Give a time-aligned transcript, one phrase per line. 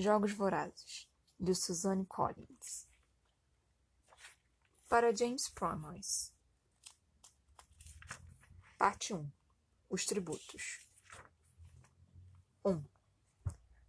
[0.00, 1.08] Jogos Vorazes,
[1.40, 2.86] de Suzanne Collins.
[4.88, 6.32] Para James Pronois.
[8.78, 9.28] Parte 1.
[9.90, 10.86] Os tributos.
[12.64, 12.80] 1.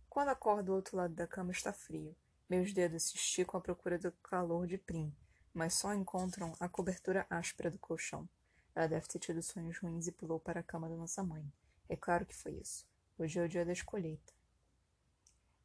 [0.10, 2.16] Quando acordo do outro lado da cama está frio.
[2.50, 5.16] Meus dedos se esticam à procura do calor de Prim,
[5.54, 8.28] mas só encontram a cobertura áspera do colchão.
[8.74, 11.54] Ela deve ter tido sonhos ruins e pulou para a cama da nossa mãe.
[11.88, 12.88] É claro que foi isso.
[13.16, 14.39] Hoje é o dia da escolheita.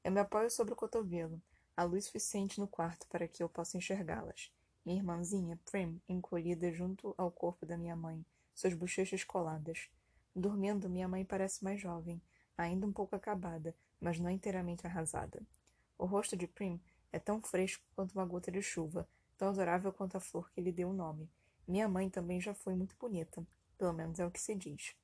[0.05, 1.41] Eu me apoio sobre o cotovelo.
[1.75, 4.53] Há luz suficiente no quarto para que eu possa enxergá-las.
[4.85, 8.23] Minha irmãzinha, Prim, encolhida junto ao corpo da minha mãe,
[8.55, 9.89] suas bochechas coladas.
[10.37, 12.21] Dormindo, minha mãe parece mais jovem,
[12.55, 15.41] ainda um pouco acabada, mas não inteiramente arrasada.
[15.97, 16.79] O rosto de Prim
[17.11, 20.71] é tão fresco quanto uma gota de chuva, tão adorável quanto a flor que lhe
[20.71, 21.31] deu o nome.
[21.67, 23.43] Minha mãe também já foi muito bonita,
[23.79, 24.95] pelo menos é o que se diz.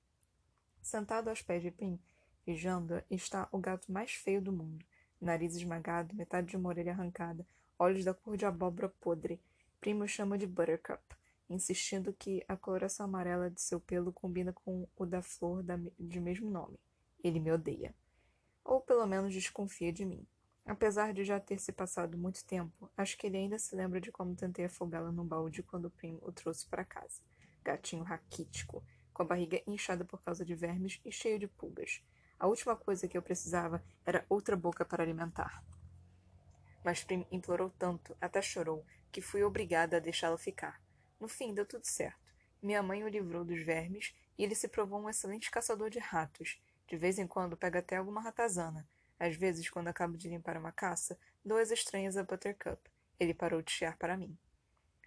[0.83, 1.99] Sentado aos pés de Prim,
[2.45, 4.90] vigiando-a, está o gato mais feio do mundo
[5.21, 7.47] nariz esmagado, metade de uma orelha arrancada,
[7.79, 9.41] olhos da cor de abóbora podre.
[9.81, 11.03] Primo chama de Buttercup,
[11.49, 16.21] insistindo que a coloração amarela de seu pelo combina com o da flor da, de
[16.21, 16.79] mesmo nome.
[17.23, 17.95] Ele me odeia.
[18.65, 20.27] Ou pelo menos desconfia de mim.
[20.65, 24.13] Apesar de já ter se passado muito tempo, acho que ele ainda se lembra de
[24.13, 27.23] como tentei afogá-la num balde quando o primo o trouxe para casa.
[27.65, 32.03] Gatinho raquítico, com a barriga inchada por causa de vermes e cheio de pulgas.
[32.41, 35.63] A última coisa que eu precisava era outra boca para alimentar.
[36.83, 40.81] Mas Prim implorou tanto, até chorou, que fui obrigada a deixá-lo ficar.
[41.21, 42.19] No fim, deu tudo certo.
[42.63, 46.59] Minha mãe o livrou dos vermes e ele se provou um excelente caçador de ratos.
[46.89, 48.89] De vez em quando pega até alguma ratazana.
[49.19, 52.81] Às vezes, quando acabo de limpar uma caça, dou as estranhas a Buttercup.
[53.19, 54.35] Ele parou de chiar para mim.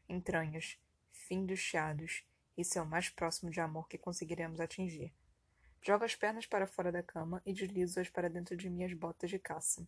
[0.07, 0.77] Entranhas.
[1.11, 2.23] Fim dos chiados.
[2.55, 5.11] Isso é o mais próximo de amor que conseguiremos atingir.
[5.85, 9.37] Jogo as pernas para fora da cama e deslizo-as para dentro de minhas botas de
[9.37, 9.85] caça.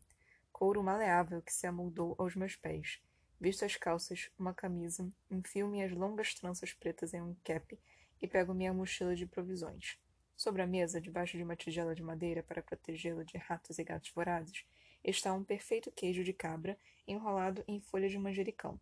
[0.52, 3.02] Couro maleável que se amoldou aos meus pés.
[3.40, 7.80] Visto as calças, uma camisa, enfio minhas longas tranças pretas em um cap
[8.22, 9.98] e pego minha mochila de provisões.
[10.36, 14.12] Sobre a mesa, debaixo de uma tigela de madeira para protegê-lo de ratos e gatos
[14.12, 14.66] vorazes,
[15.02, 16.78] está um perfeito queijo de cabra
[17.08, 18.78] enrolado em folhas de manjericão.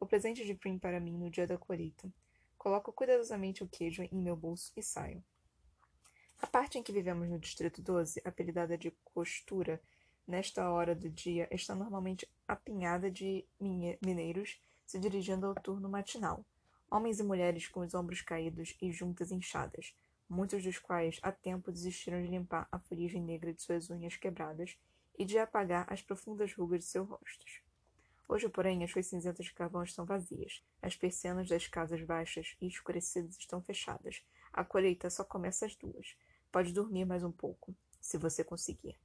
[0.00, 2.10] O presente de Prim para mim no dia da colheita.
[2.56, 5.22] Coloco cuidadosamente o queijo em meu bolso e saio.
[6.40, 9.82] A parte em que vivemos no Distrito 12, apelidada de costura,
[10.26, 16.44] nesta hora do dia está normalmente apinhada de mineiros se dirigindo ao turno matinal.
[16.88, 19.92] Homens e mulheres com os ombros caídos e juntas inchadas,
[20.28, 24.78] muitos dos quais há tempo desistiram de limpar a fuligem negra de suas unhas quebradas
[25.18, 27.62] e de apagar as profundas rugas de seus rostos.
[28.28, 30.62] Hoje, porém, as suas cinzentas de carvão estão vazias.
[30.80, 34.22] As persianas das casas baixas e escurecidas estão fechadas.
[34.52, 36.14] A colheita só começa às duas.
[36.50, 38.98] Pode dormir mais um pouco, se você conseguir.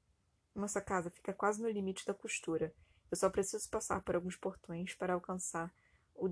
[0.55, 2.73] Nossa casa fica quase no limite da costura.
[3.11, 5.73] Eu só preciso passar por alguns portões para alcançar
[6.15, 6.29] o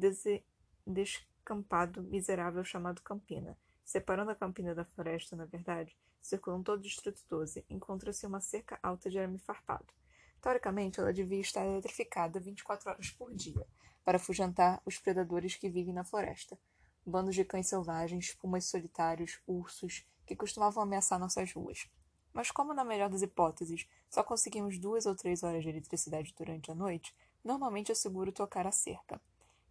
[0.87, 3.57] descampado miserável chamado Campina.
[3.83, 8.79] Separando a Campina da floresta, na verdade, circulam todo o Distrito 12, encontra-se uma cerca
[8.81, 9.93] alta de arame farpado.
[10.41, 13.67] Teoricamente, ela devia estar eletrificada 24 horas por dia,
[14.05, 16.57] para afugentar os predadores que vivem na floresta.
[17.05, 21.89] Bandos de cães selvagens, pumas solitários, ursos, que costumavam ameaçar nossas ruas.
[22.33, 26.71] Mas como, na melhor das hipóteses, só conseguimos duas ou três horas de eletricidade durante
[26.71, 29.21] a noite, normalmente é seguro tocar a cerca.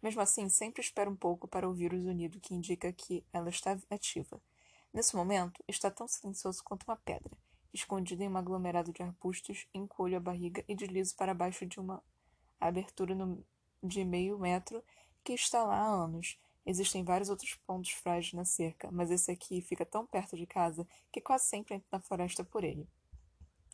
[0.03, 3.75] Mesmo assim, sempre espero um pouco para ouvir o zunido que indica que ela está
[3.89, 4.39] ativa.
[4.93, 7.31] Nesse momento, está tão silencioso quanto uma pedra.
[7.73, 12.03] Escondido em um aglomerado de arbustos, encolho a barriga e deslizo para baixo de uma
[12.59, 13.43] abertura no...
[13.81, 14.83] de meio metro
[15.23, 19.61] que está lá há anos, Existem vários outros pontos frágeis na cerca, mas esse aqui
[19.61, 22.87] fica tão perto de casa que quase sempre entro na floresta por ele.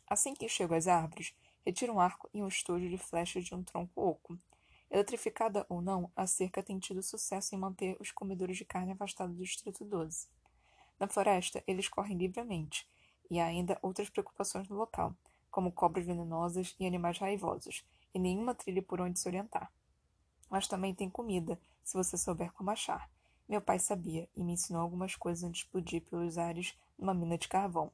[0.06, 1.34] Assim que chego às árvores,
[1.64, 4.38] retiro um arco e um estojo de flechas de um tronco oco.
[4.90, 9.36] Eletrificada ou não, a cerca tem tido sucesso em manter os comedores de carne afastados
[9.36, 10.26] do Distrito 12.
[10.98, 12.88] Na floresta, eles correm livremente,
[13.30, 15.14] e há ainda outras preocupações no local,
[15.50, 17.84] como cobras venenosas e animais raivosos,
[18.14, 19.70] e nenhuma trilha por onde se orientar.
[20.50, 23.10] Mas também tem comida, se você souber como achar.
[23.48, 27.38] Meu pai sabia e me ensinou algumas coisas antes de explodir pelos ares numa mina
[27.38, 27.90] de carvão.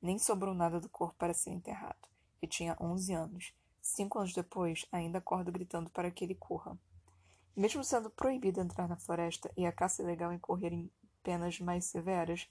[0.00, 2.08] Nem sobrou nada do corpo para ser enterrado.
[2.40, 3.52] Eu tinha onze anos.
[3.82, 6.78] Cinco anos depois, ainda acordo gritando para que ele corra.
[7.56, 10.88] Mesmo sendo proibido entrar na floresta e a caça ilegal incorrer
[11.20, 12.48] penas mais severas,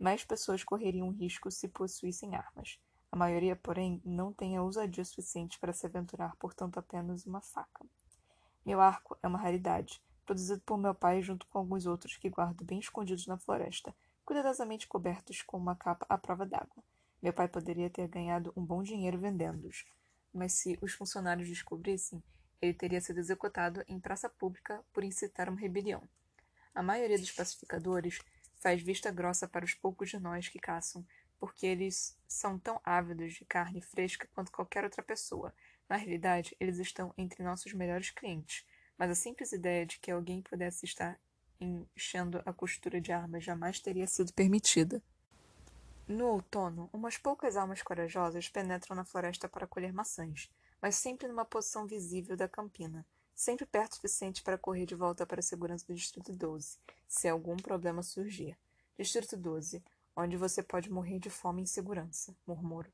[0.00, 2.80] mais pessoas correriam risco se possuíssem armas.
[3.10, 7.84] A maioria, porém, não tem a ousadia suficiente para se aventurar, portanto, apenas uma faca.
[8.64, 12.64] Meu arco é uma raridade, produzido por meu pai junto com alguns outros que guardo
[12.64, 16.82] bem escondidos na floresta, cuidadosamente cobertos com uma capa à prova d'água.
[17.20, 19.84] Meu pai poderia ter ganhado um bom dinheiro vendendo-os.
[20.34, 22.22] mas se os funcionários descobrissem,
[22.60, 26.02] ele teria sido executado em praça pública por incitar uma rebelião.
[26.74, 28.18] A maioria dos pacificadores
[28.58, 31.04] faz vista grossa para os poucos de nós que caçam,
[31.38, 35.52] porque eles são tão ávidos de carne fresca quanto qualquer outra pessoa.
[35.88, 38.64] Na realidade, eles estão entre nossos melhores clientes,
[39.02, 41.18] mas a simples ideia de que alguém pudesse estar
[41.60, 45.02] enchendo a costura de armas jamais teria sido permitida.
[46.06, 50.48] No outono, umas poucas almas corajosas penetram na floresta para colher maçãs,
[50.80, 53.04] mas sempre numa posição visível da campina,
[53.34, 56.78] sempre perto o suficiente para correr de volta para a segurança do Distrito 12,
[57.08, 58.56] se algum problema surgir.
[58.96, 59.82] Distrito 12,
[60.14, 62.88] onde você pode morrer de fome em segurança, murmuro.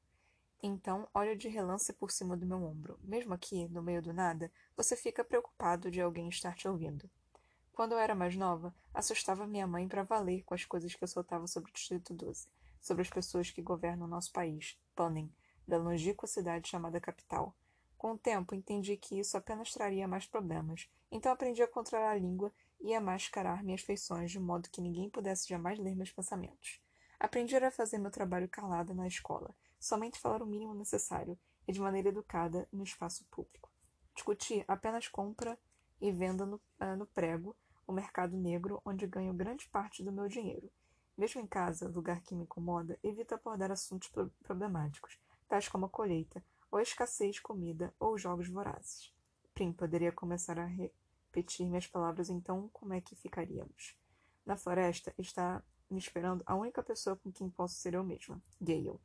[0.61, 2.99] Então, olho de relance por cima do meu ombro.
[3.05, 7.09] Mesmo aqui, no meio do nada, você fica preocupado de alguém estar te ouvindo.
[7.73, 11.07] Quando eu era mais nova, assustava minha mãe para valer com as coisas que eu
[11.07, 12.49] soltava sobre o Distrito 12,
[12.81, 15.33] sobre as pessoas que governam o nosso país, Panem,
[15.67, 17.55] da longínqua cidade chamada capital.
[17.97, 22.19] Com o tempo, entendi que isso apenas traria mais problemas, então aprendi a controlar a
[22.19, 26.81] língua e a mascarar minhas feições de modo que ninguém pudesse jamais ler meus pensamentos.
[27.21, 31.81] Aprendi a fazer meu trabalho calada na escola, somente falar o mínimo necessário e de
[31.81, 33.71] maneira educada no espaço público.
[34.15, 35.59] Discuti apenas compra
[36.01, 40.29] e venda no, uh, no prego, o mercado negro, onde ganho grande parte do meu
[40.29, 40.71] dinheiro.
[41.17, 45.89] Mesmo em casa, lugar que me incomoda, evito abordar assuntos pro problemáticos, tais como a
[45.89, 49.13] colheita, ou a escassez de comida, ou jogos vorazes.
[49.55, 53.97] Prim poderia começar a repetir minhas palavras, então como é que ficaríamos?
[54.45, 59.01] Na floresta está me esperando a única pessoa com quem posso ser eu mesma, Gale.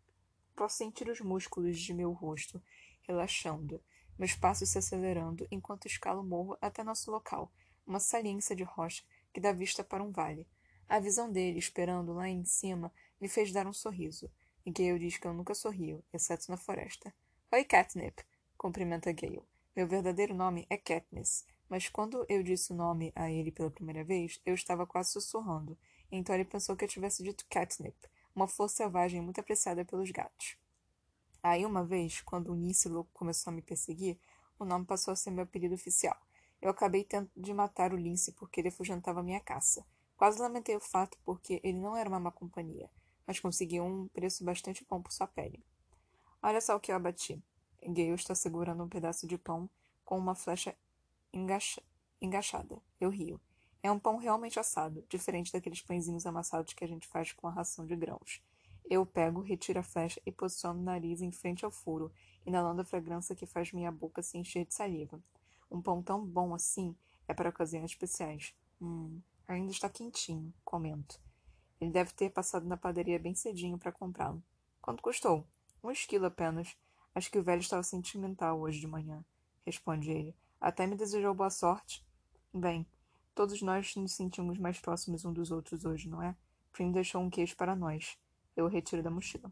[0.56, 2.62] Posso sentir os músculos de meu rosto
[3.02, 3.84] relaxando,
[4.18, 7.52] meus passos se acelerando enquanto escalo o morro até nosso local,
[7.86, 9.04] uma saliência de rocha
[9.34, 10.48] que dá vista para um vale.
[10.88, 14.32] A visão dele, esperando lá em cima, me fez dar um sorriso.
[14.66, 17.14] E Gale diz que eu nunca sorrio, exceto na floresta.
[17.52, 18.24] Oi, Catnip,
[18.58, 19.42] cumprimenta Gale.
[19.76, 24.04] Meu verdadeiro nome é Katniss, mas quando eu disse o nome a ele pela primeira
[24.04, 25.76] vez, eu estava quase sussurrando,
[26.12, 27.96] então ele pensou que eu tivesse dito Catnip,
[28.36, 30.58] uma flor selvagem muito apreciada pelos gatos.
[31.42, 34.18] Aí, uma vez, quando o Nice louco começou a me perseguir,
[34.58, 36.18] o nome passou a ser meu apelido oficial.
[36.62, 39.86] Eu acabei tendo de matar o lince porque ele afugentava minha caça.
[40.16, 42.90] Quase lamentei o fato porque ele não era uma má companhia,
[43.28, 45.62] mas conseguiu um preço bastante bom por sua pele.
[46.42, 47.44] Olha só o que eu abati.
[47.82, 49.70] Gale está segurando um pedaço de pão
[50.06, 50.74] com uma flecha
[52.22, 52.82] engaixada.
[53.00, 53.42] Eu rio.
[53.84, 57.52] É um pão realmente assado, diferente daqueles pãezinhos amassados que a gente faz com a
[57.52, 58.42] ração de grãos.
[58.90, 62.10] Eu pego, retiro a flecha e posiciono o nariz em frente ao furo,
[62.46, 65.22] inalando a fragrância que faz minha boca se encher de saliva.
[65.70, 66.96] Um pão tão bom assim
[67.28, 68.56] é para ocasiões especiais.
[68.82, 71.20] Hum, ainda está quentinho, comento.
[71.82, 74.42] Ele deve ter passado na padaria bem cedinho para comprá-lo.
[74.82, 75.46] Quanto custou?
[75.84, 76.78] Um esquilo apenas.
[77.14, 79.26] Acho que o velho estava sentimental hoje de manhã,
[79.66, 80.34] responde ele.
[80.60, 82.06] Até me desejou boa sorte.
[82.54, 82.88] Bem,
[83.36, 86.36] Todos nós nos sentimos mais próximos um dos outros hoje, não é?
[86.72, 88.18] Prim deixou um queijo para nós.
[88.56, 89.52] Eu o retiro da mochila.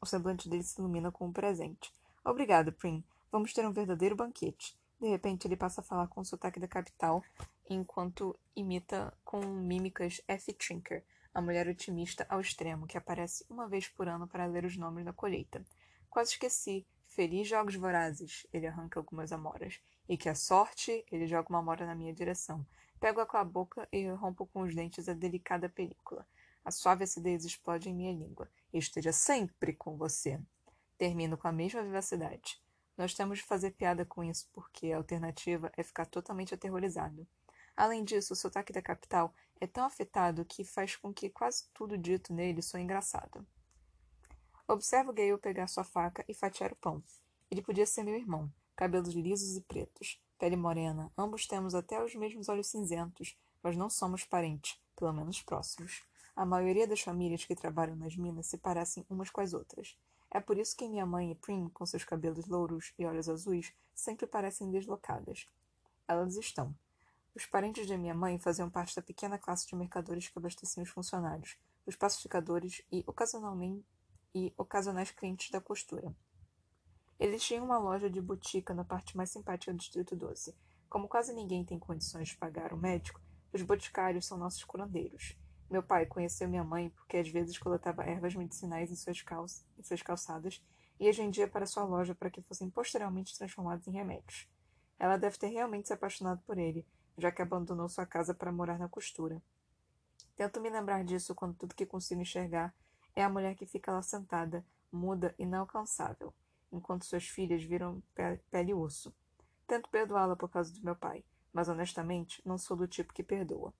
[0.00, 1.92] O semblante dele se ilumina com um presente.
[2.22, 3.02] Obrigado, Prim.
[3.32, 4.78] Vamos ter um verdadeiro banquete.
[5.00, 7.24] De repente, ele passa a falar com o sotaque da capital,
[7.70, 10.52] enquanto imita com mímicas F.
[10.52, 14.76] Trinker, a mulher otimista ao extremo, que aparece uma vez por ano para ler os
[14.76, 15.64] nomes da colheita.
[16.10, 16.86] Quase esqueci.
[17.06, 18.46] Feliz Jogos Vorazes.
[18.52, 19.80] Ele arranca algumas amoras.
[20.06, 22.66] E que a sorte, ele joga uma amora na minha direção.
[23.00, 26.26] Pego-a com a boca e rompo com os dentes a delicada película.
[26.62, 28.46] A suave acidez explode em minha língua.
[28.74, 30.38] esteja sempre com você.
[30.98, 32.62] Termino com a mesma vivacidade.
[32.98, 37.26] Nós temos de fazer piada com isso, porque a alternativa é ficar totalmente aterrorizado.
[37.74, 41.96] Além disso, o sotaque da capital é tão afetado que faz com que quase tudo
[41.96, 43.46] dito nele soe engraçado.
[44.68, 47.02] Observo Gale pegar sua faca e fatiar o pão.
[47.50, 52.14] Ele podia ser meu irmão, cabelos lisos e pretos, pele morena, ambos temos até os
[52.14, 56.02] mesmos olhos cinzentos, mas não somos parentes, pelo menos próximos.
[56.34, 59.98] A maioria das famílias que trabalham nas minas se parecem umas com as outras.
[60.30, 63.70] É por isso que minha mãe e Prim, com seus cabelos louros e olhos azuis,
[63.94, 65.46] sempre parecem deslocadas.
[66.08, 66.74] Elas estão.
[67.34, 70.88] Os parentes de minha mãe faziam parte da pequena classe de mercadores que abasteciam os
[70.88, 73.84] funcionários, os pacificadores e, ocasionalmente,
[74.34, 76.14] e ocasionais clientes da costura.
[77.20, 80.56] Eles tinham uma loja de botica na parte mais simpática do Distrito 12.
[80.88, 83.20] Como quase ninguém tem condições de pagar um médico,
[83.52, 85.36] os boticários são nossos curandeiros.
[85.70, 89.22] Meu pai conheceu minha mãe porque às vezes coletava ervas medicinais em suas,
[89.78, 90.64] em suas calçadas
[90.98, 94.48] e as vendia para sua loja para que fossem posteriormente transformados em remédios.
[94.98, 96.86] Ela deve ter realmente se apaixonado por ele,
[97.18, 99.42] já que abandonou sua casa para morar na costura.
[100.36, 102.74] Tento me lembrar disso quando tudo que consigo enxergar
[103.14, 106.32] é a mulher que fica lá sentada, muda e inalcançável.
[106.72, 108.02] Enquanto suas filhas viram
[108.50, 109.14] pele e osso.
[109.66, 113.72] Tento perdoá-la por causa do meu pai, mas honestamente não sou do tipo que perdoa.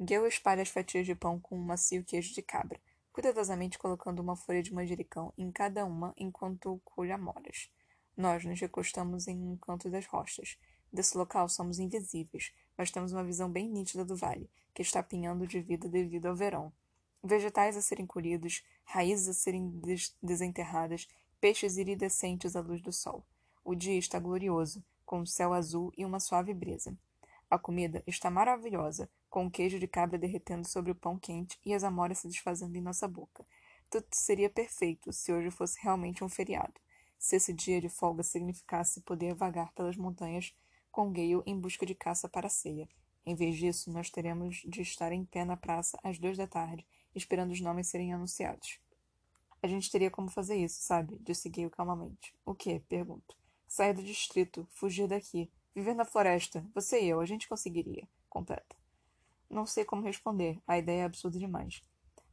[0.00, 2.80] Gale espalha as fatias de pão com um macio queijo de cabra,
[3.12, 7.68] cuidadosamente colocando uma folha de manjericão em cada uma enquanto colhe amoras.
[8.16, 10.56] Nós nos recostamos em um canto das rochas.
[10.92, 15.46] Desse local somos invisíveis, mas temos uma visão bem nítida do vale, que está pinhando
[15.46, 16.72] de vida devido ao verão.
[17.22, 21.08] Vegetais a serem colhidos, raízes a serem des desenterradas,
[21.40, 23.24] peixes iridescentes à luz do sol.
[23.64, 26.96] O dia está glorioso, com o céu azul e uma suave brisa.
[27.50, 31.74] A comida está maravilhosa, com o queijo de cabra derretendo sobre o pão quente e
[31.74, 33.46] as amoras se desfazendo em nossa boca.
[33.90, 36.78] Tudo seria perfeito se hoje fosse realmente um feriado
[37.18, 40.54] se esse dia de folga significasse poder vagar pelas montanhas
[40.90, 42.88] com Gale em busca de caça para a ceia.
[43.26, 46.86] Em vez disso, nós teremos de estar em pé na praça às duas da tarde,
[47.14, 48.80] esperando os nomes serem anunciados.
[49.62, 51.18] A gente teria como fazer isso, sabe?
[51.20, 52.34] Disse Gale calmamente.
[52.44, 52.80] O que?
[52.80, 53.36] Pergunto.
[53.66, 56.64] Sair do distrito, fugir daqui, viver na floresta.
[56.74, 58.08] Você e eu, a gente conseguiria.
[58.28, 58.76] Completa.
[59.50, 60.60] Não sei como responder.
[60.66, 61.82] A ideia é absurda demais.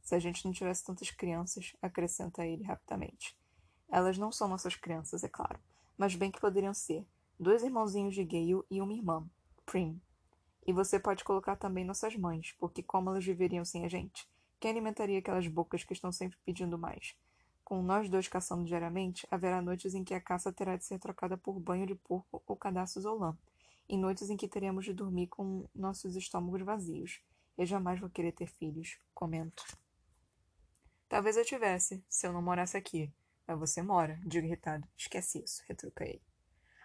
[0.02, 3.36] Se a gente não tivesse tantas crianças, acrescenta ele rapidamente.
[3.88, 5.58] Elas não são nossas crianças, é claro,
[5.96, 7.04] mas bem que poderiam ser.
[7.38, 9.28] Dois irmãozinhos de Gale e uma irmã,
[9.64, 10.00] Prim.
[10.66, 14.28] E você pode colocar também nossas mães, porque como elas viveriam sem a gente?
[14.58, 17.14] Quem alimentaria aquelas bocas que estão sempre pedindo mais?
[17.62, 21.36] Com nós dois caçando diariamente, haverá noites em que a caça terá de ser trocada
[21.36, 23.36] por banho de porco ou cadastros ou lã,
[23.88, 27.20] e noites em que teremos de dormir com nossos estômagos vazios.
[27.58, 29.64] Eu jamais vou querer ter filhos, comento.
[31.08, 33.12] Talvez eu tivesse, se eu não morasse aqui,
[33.46, 34.86] mas você mora, digo irritado.
[34.96, 36.22] Esquece isso, retruca ele.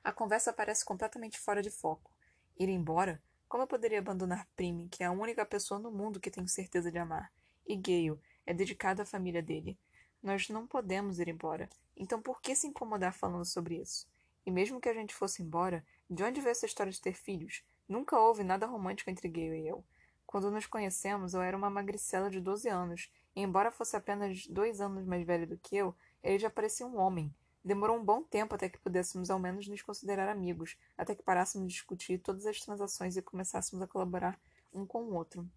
[0.04, 2.12] A conversa parece completamente fora de foco.
[2.58, 3.22] Ir embora?
[3.48, 6.92] Como eu poderia abandonar Prime, que é a única pessoa no mundo que tenho certeza
[6.92, 7.32] de amar?
[7.66, 9.78] E Gale é dedicado à família dele.
[10.22, 11.70] Nós não podemos ir embora.
[11.96, 14.08] Então por que se incomodar falando sobre isso?
[14.46, 17.64] E mesmo que a gente fosse embora, de onde veio essa história de ter filhos?
[17.88, 19.84] Nunca houve nada romântico entre Gale e eu.
[20.26, 24.80] Quando nos conhecemos, eu era uma magricela de 12 anos, e embora fosse apenas dois
[24.80, 27.34] anos mais velho do que eu, ele já parecia um homem.
[27.64, 31.68] Demorou um bom tempo até que pudéssemos ao menos nos considerar amigos, até que parássemos
[31.68, 34.40] de discutir todas as transações e começássemos a colaborar
[34.74, 35.48] um com o outro.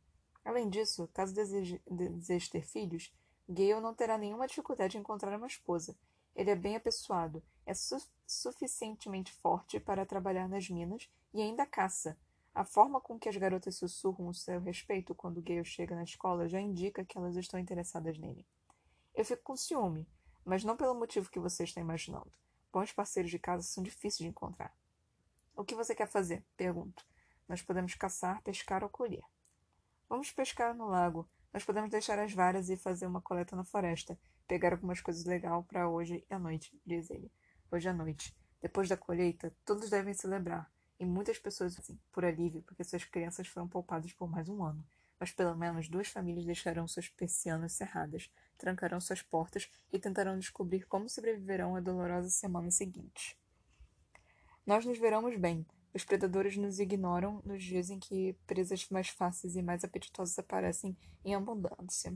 [0.45, 3.13] Além disso, caso deseje, deseje ter filhos,
[3.49, 5.97] Gale não terá nenhuma dificuldade em encontrar uma esposa.
[6.35, 7.97] Ele é bem apessoado, é su
[8.27, 12.19] suficientemente forte para trabalhar nas minas e ainda caça.
[12.55, 16.49] A forma com que as garotas sussurram o seu respeito quando Gale chega na escola
[16.49, 18.47] já indica que elas estão interessadas nele.
[19.15, 20.07] Eu fico com ciúme,
[20.45, 22.33] mas não pelo motivo que você está imaginando.
[22.73, 24.75] Bons parceiros de casa são difíceis de encontrar.
[25.57, 26.45] O que você quer fazer?
[26.57, 27.05] Pergunto.
[27.49, 29.23] Nós podemos caçar, pescar ou colher.
[30.09, 31.29] Vamos pescar no lago.
[31.53, 34.19] Nós podemos deixar as varas e fazer uma coleta na floresta.
[34.47, 37.31] Pegar algumas coisas legais para hoje à noite, diz ele.
[37.71, 38.37] Hoje à noite.
[38.61, 40.71] Depois da colheita, todos devem celebrar.
[40.99, 44.85] E muitas pessoas, assim, por alívio, porque suas crianças foram poupadas por mais um ano
[45.19, 50.87] mas pelo menos duas famílias deixarão suas persianas cerradas, trancarão suas portas e tentarão descobrir
[50.87, 53.39] como sobreviverão à dolorosa semana seguinte.
[54.67, 55.67] Nós nos veramos bem.
[55.95, 60.97] Os predadores nos ignoram nos dias em que presas mais fáceis e mais apetitosas aparecem
[61.25, 62.13] em abundância.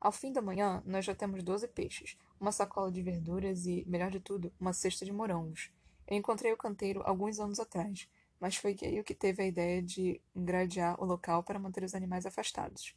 [0.00, 4.10] Ao fim da manhã, nós já temos doze peixes, uma sacola de verduras e, melhor
[4.10, 5.70] de tudo, uma cesta de morangos.
[6.06, 8.08] Eu encontrei o canteiro alguns anos atrás
[8.40, 12.24] mas foi Gale que teve a ideia de gradear o local para manter os animais
[12.24, 12.96] afastados.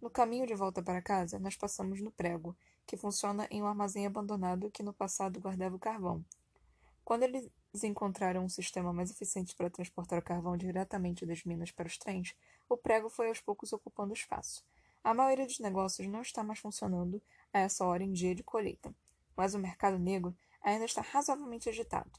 [0.00, 2.54] No caminho de volta para casa, nós passamos no prego,
[2.86, 6.22] que funciona em um armazém abandonado que no passado guardava o carvão.
[7.02, 7.22] Quando
[7.74, 11.98] eles encontraram um sistema mais eficiente para transportar o carvão diretamente das minas para os
[11.98, 12.32] trens,
[12.68, 14.64] o prego foi aos poucos ocupando espaço.
[15.02, 17.20] A maioria dos negócios não está mais funcionando
[17.52, 18.94] a essa hora em dia de colheita,
[19.36, 22.12] mas o mercado negro ainda está razoavelmente agitado.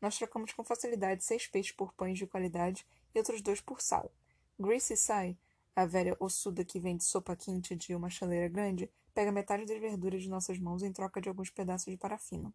[0.00, 4.10] Nós trocamos com facilidade seis peixes por pães de qualidade e outros dois por sal.
[4.58, 5.36] Gracie sai,
[5.76, 10.22] a velha ossuda que vende sopa quente de uma chaleira grande, pega metade das verduras
[10.22, 12.52] de nossas mãos em troca de alguns pedaços de parafina.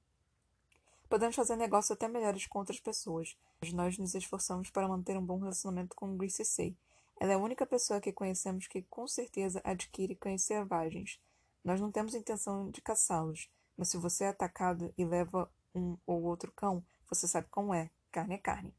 [1.09, 5.25] Podemos fazer negócios até melhores com outras pessoas, mas nós nos esforçamos para manter um
[5.25, 6.75] bom relacionamento com Gracie Say.
[7.17, 11.17] Ela é a única pessoa que conhecemos que com certeza adquire cães selvagens.
[11.63, 16.23] Nós não temos intenção de caçá-los, mas se você é atacado e leva um ou
[16.23, 17.89] outro cão, você sabe como é.
[18.11, 18.75] Carne é carne.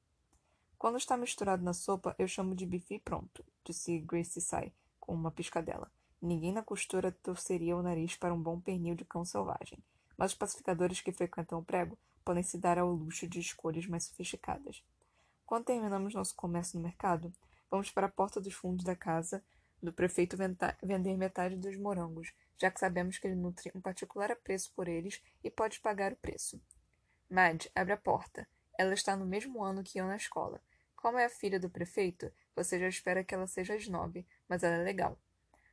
[0.76, 4.70] Quando está misturado na sopa, eu chamo de bife e pronto, disse Gracie Sai,
[5.00, 5.90] com uma piscadela.
[6.20, 9.78] Ninguém na costura torceria o nariz para um bom pernil de cão selvagem,
[10.16, 11.96] mas os pacificadores que frequentam o prego
[12.28, 14.84] podem se dar ao luxo de escolhas mais sofisticadas.
[15.46, 17.32] Quando terminamos nosso comércio no mercado,
[17.70, 19.42] vamos para a porta dos fundos da casa
[19.82, 20.36] do prefeito
[20.82, 25.22] vender metade dos morangos, já que sabemos que ele nutre um particular apreço por eles
[25.42, 26.60] e pode pagar o preço.
[27.30, 28.46] Mad abre a porta.
[28.78, 30.60] Ela está no mesmo ano que eu na escola.
[30.94, 34.74] Como é a filha do prefeito, você já espera que ela seja snob, mas ela
[34.74, 35.18] é legal.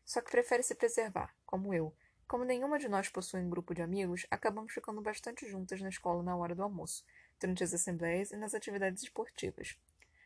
[0.05, 1.93] Só que prefere se preservar, como eu.
[2.27, 6.23] Como nenhuma de nós possui um grupo de amigos, acabamos ficando bastante juntas na escola
[6.23, 7.05] na hora do almoço,
[7.39, 9.77] durante as assembleias e nas atividades esportivas.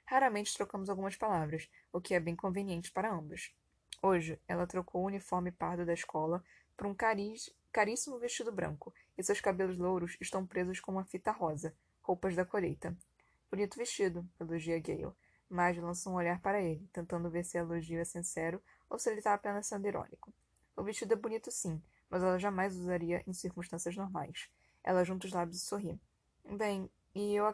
[0.06, 3.54] Raramente trocamos algumas palavras, o que é bem conveniente para ambas.
[4.02, 6.42] Hoje, ela trocou o uniforme pardo da escola
[6.78, 11.32] por um cariz, caríssimo vestido branco, e seus cabelos louros estão presos com uma fita
[11.32, 12.96] rosa, roupas da colheita.
[13.52, 15.12] Bonito vestido, elogia Gale.
[15.50, 19.10] Mas lança um olhar para ele, tentando ver se o elogio é sincero ou se
[19.10, 20.32] ele está apenas sendo irônico.
[20.80, 24.50] O vestido é bonito sim, mas ela jamais usaria em circunstâncias normais.
[24.82, 26.00] Ela junta os lábios e sorri.
[26.50, 27.54] Bem, e eu.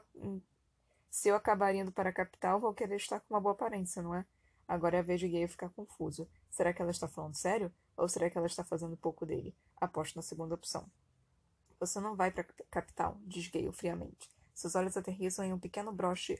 [1.09, 4.13] Se eu acabar indo para a capital, vou querer estar com uma boa aparência, não
[4.13, 4.23] é?
[4.67, 6.29] Agora é a vez de Gale ficar confuso.
[6.51, 7.73] Será que ela está falando sério?
[7.97, 9.55] Ou será que ela está fazendo pouco dele?
[9.77, 10.87] Aposto na segunda opção.
[11.79, 14.29] Você não vai para a capital, diz Gale friamente.
[14.53, 16.39] Seus olhos aterrissam em um pequeno broche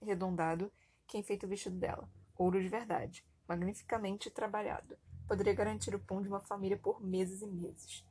[0.00, 0.72] arredondado
[1.06, 2.08] que enfeita o vestido dela.
[2.34, 3.26] Ouro de verdade.
[3.46, 4.96] Magnificamente trabalhado.
[5.26, 8.04] Poderia garantir o pão de uma família por meses e meses.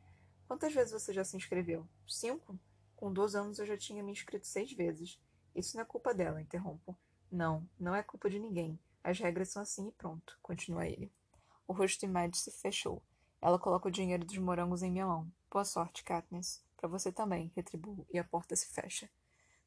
[0.47, 1.87] Quantas vezes você já se inscreveu?
[2.07, 2.59] Cinco?
[2.95, 5.19] Com 12 anos eu já tinha me inscrito seis vezes.
[5.55, 6.97] Isso não é culpa dela, interrompo.
[7.31, 8.79] Não, não é culpa de ninguém.
[9.03, 11.11] As regras são assim e pronto, continua ele.
[11.67, 13.01] O rosto de Madge se fechou.
[13.41, 15.31] Ela coloca o dinheiro dos morangos em minha mão.
[15.51, 16.63] Boa sorte, Katniss.
[16.77, 19.09] Para você também, retribuo, e a porta se fecha.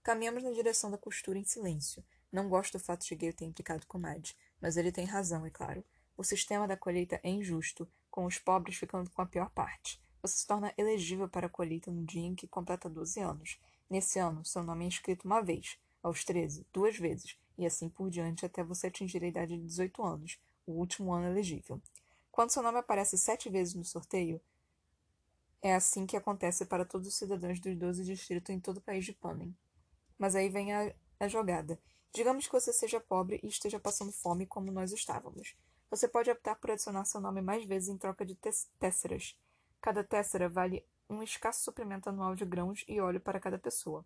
[0.03, 2.05] Caminhamos na direção da costura em silêncio.
[2.31, 5.51] Não gosto do fato de Gale ter implicado com Madge, mas ele tem razão, é
[5.51, 5.85] claro.
[6.17, 10.01] O sistema da colheita é injusto, com os pobres ficando com a pior parte.
[10.23, 13.61] Você se torna elegível para a colheita no dia em que completa 12 anos.
[13.89, 18.09] Nesse ano, seu nome é inscrito uma vez, aos 13, duas vezes, e assim por
[18.09, 21.81] diante até você atingir a idade de 18 anos, o último ano elegível.
[22.33, 24.41] Quando seu nome aparece sete vezes no sorteio,
[25.61, 29.05] é assim que acontece para todos os cidadãos dos 12 distritos em todo o país
[29.05, 29.55] de Panem.
[30.19, 31.79] Mas aí vem a, a jogada.
[32.13, 35.55] Digamos que você seja pobre e esteja passando fome como nós estávamos.
[35.91, 38.37] Você pode optar por adicionar seu nome mais vezes em troca de
[38.79, 39.39] tesseras.
[39.81, 44.05] Cada tessera vale um escasso suprimento anual de grãos e óleo para cada pessoa.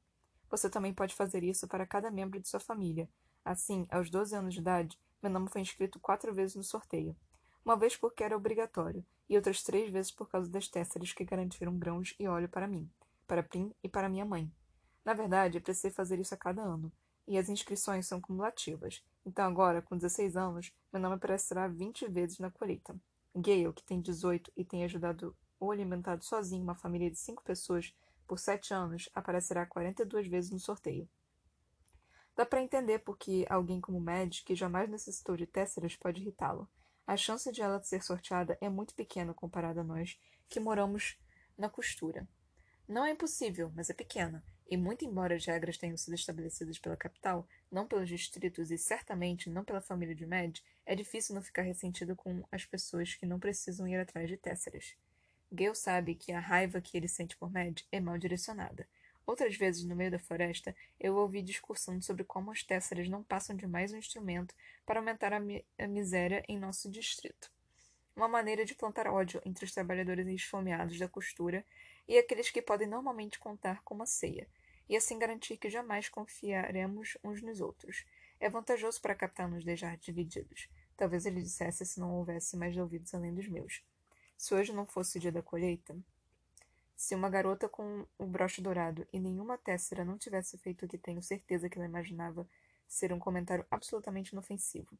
[0.50, 3.08] Você também pode fazer isso para cada membro de sua família.
[3.44, 7.16] Assim, aos 12 anos de idade, meu nome foi inscrito quatro vezes no sorteio.
[7.64, 11.78] Uma vez porque era obrigatório, e outras três vezes por causa das tesseras que garantiram
[11.78, 12.90] grãos e óleo para mim,
[13.26, 14.52] para Prim e para minha mãe.
[15.04, 16.92] Na verdade, precisei fazer isso a cada ano,
[17.26, 19.04] e as inscrições são cumulativas.
[19.24, 22.94] Então agora, com 16 anos, meu nome aparecerá 20 vezes na colheita.
[23.34, 27.94] Gale, que tem 18 e tem ajudado ou alimentado sozinho uma família de 5 pessoas
[28.26, 31.08] por 7 anos, aparecerá 42 vezes no sorteio.
[32.34, 36.68] Dá para entender porque alguém como Mad, que jamais necessitou de tesseras, pode irritá-lo.
[37.06, 41.18] A chance de ela ser sorteada é muito pequena comparada a nós, que moramos
[41.58, 42.26] na costura.
[42.88, 46.96] Não é impossível, mas é pequena, e muito embora as regras tenham sido estabelecidas pela
[46.96, 51.62] capital, não pelos distritos e certamente não pela família de Mad, é difícil não ficar
[51.62, 54.94] ressentido com as pessoas que não precisam ir atrás de tesseras.
[55.50, 58.86] Gale sabe que a raiva que ele sente por Mad é mal direcionada.
[59.26, 63.56] Outras vezes, no meio da floresta, eu ouvi discursando sobre como as tesseras não passam
[63.56, 64.54] de mais um instrumento
[64.86, 67.50] para aumentar a, mi a miséria em nosso distrito.
[68.14, 71.64] Uma maneira de plantar ódio entre os trabalhadores esfomeados da costura
[72.06, 74.48] e aqueles que podem normalmente contar com uma ceia,
[74.90, 78.04] e assim garantir que jamais confiaremos uns nos outros.
[78.40, 80.68] É vantajoso para a capital nos deixar divididos.
[80.96, 83.84] Talvez ele dissesse se não houvesse mais ouvidos além dos meus.
[84.36, 85.96] Se hoje não fosse o dia da colheita,
[86.96, 90.98] se uma garota com o broche dourado e nenhuma tessera não tivesse feito o que
[90.98, 92.44] tenho certeza que ela imaginava
[92.88, 94.98] ser um comentário absolutamente inofensivo.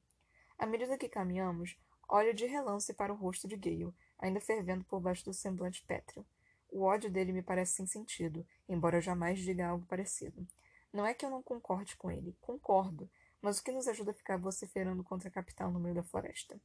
[0.57, 1.77] À medida que caminhamos,
[2.09, 6.25] olho de relance para o rosto de Gale, ainda fervendo por baixo do semblante pétreo.
[6.71, 10.47] O ódio dele me parece sem sentido, embora eu jamais diga algo parecido.
[10.93, 13.11] Não é que eu não concorde com ele, concordo,
[13.43, 16.61] mas o que nos ajuda a ficar vociferando contra a capital no meio da floresta?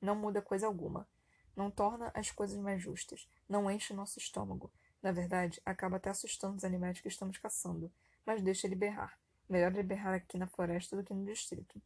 [0.00, 1.08] Não muda coisa alguma.
[1.54, 3.28] Não torna as coisas mais justas.
[3.48, 4.70] Não enche nosso estômago.
[5.02, 7.90] Na verdade, acaba até assustando os animais que estamos caçando.
[8.26, 9.18] Mas deixa ele berrar.
[9.48, 11.80] Melhor ele berrar aqui na floresta do que no distrito.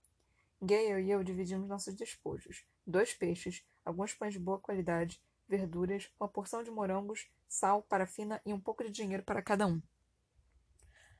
[0.60, 2.64] Gale e eu dividimos nossos despojos.
[2.86, 8.54] Dois peixes, alguns pães de boa qualidade, verduras, uma porção de morangos, sal, parafina e
[8.54, 9.82] um pouco de dinheiro para cada um.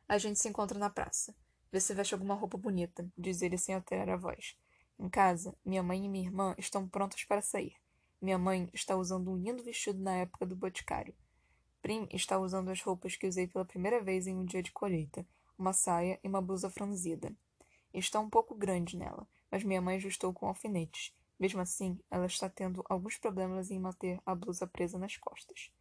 [0.09, 1.35] A gente se encontra na praça.
[1.73, 4.57] Vê se veste alguma roupa bonita, diz ele sem alterar a voz.
[4.99, 7.75] Em casa, minha mãe e minha irmã estão prontas para sair.
[8.21, 11.15] Minha mãe está usando um lindo vestido na época do boticário.
[11.83, 15.27] Prim está usando as roupas que usei pela primeira vez em um dia de colheita,
[15.59, 17.35] uma saia e uma blusa franzida.
[17.93, 21.15] Está um pouco grande nela, mas minha mãe ajustou com alfinetes.
[21.41, 25.73] Mesmo assim, ela está tendo alguns problemas em manter a blusa presa nas costas.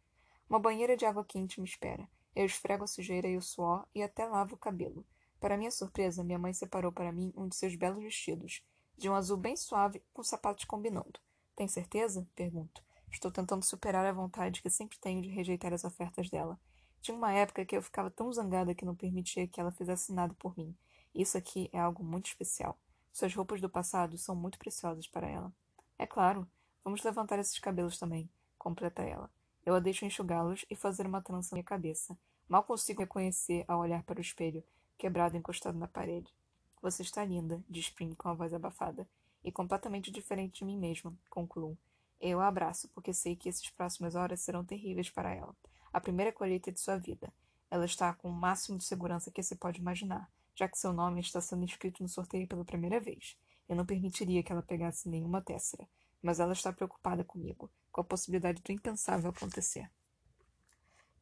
[0.48, 2.08] Uma banheira de água quente me espera.
[2.34, 5.04] Eu esfrego a sujeira e o suor e até lavo o cabelo.
[5.38, 8.64] Para minha surpresa, minha mãe separou para mim um de seus belos vestidos,
[8.96, 11.20] de um azul bem suave, com sapatos combinando.
[11.54, 12.26] Tem certeza?
[12.34, 12.82] Pergunto.
[13.12, 16.58] Estou tentando superar a vontade que sempre tenho de rejeitar as ofertas dela.
[17.02, 20.34] Tinha uma época que eu ficava tão zangada que não permitia que ela fizesse nada
[20.38, 20.74] por mim.
[21.14, 22.78] Isso aqui é algo muito especial.
[23.12, 25.52] Suas roupas do passado são muito preciosas para ela.
[25.98, 26.46] É claro.
[26.82, 29.30] Vamos levantar esses cabelos também, completa ela.
[29.64, 32.16] Eu a deixo enxugá-los e fazer uma trança na minha cabeça.
[32.48, 34.64] Mal consigo reconhecer ao olhar para o espelho,
[34.96, 36.32] quebrado encostado na parede.
[36.80, 39.06] Você está linda, diz Prim com a voz abafada.
[39.44, 41.76] E completamente diferente de mim mesma, concluo.
[42.20, 45.54] Eu a abraço, porque sei que essas próximas horas serão terríveis para ela.
[45.92, 47.32] A primeira colheita de sua vida.
[47.70, 51.22] Ela está com o máximo de segurança que se pode imaginar, já que seu nome
[51.22, 53.34] está sendo inscrito no sorteio pela primeira vez.
[53.66, 55.88] Eu não permitiria que ela pegasse nenhuma tessera,
[56.20, 59.90] mas ela está preocupada comigo, com a possibilidade do impensável acontecer.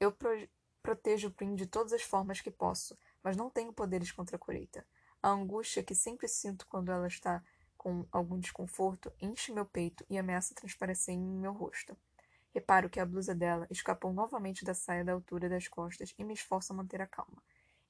[0.01, 0.48] Eu pro
[0.83, 4.85] protejo Prim de todas as formas que posso, mas não tenho poderes contra a colheita.
[5.22, 7.40] A angústia que sempre sinto quando ela está
[7.77, 11.96] com algum desconforto, enche meu peito e ameaça transparecer em meu rosto.
[12.53, 16.35] Reparo que a blusa dela escapou novamente da saia da altura das costas e me
[16.35, 17.40] esforço a manter a calma.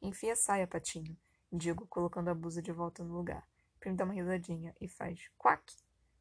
[0.02, 1.16] Enfia a saia, patinho,
[1.52, 3.46] digo, colocando a blusa de volta no lugar.
[3.80, 5.74] Prim dá uma risadinha e faz quack.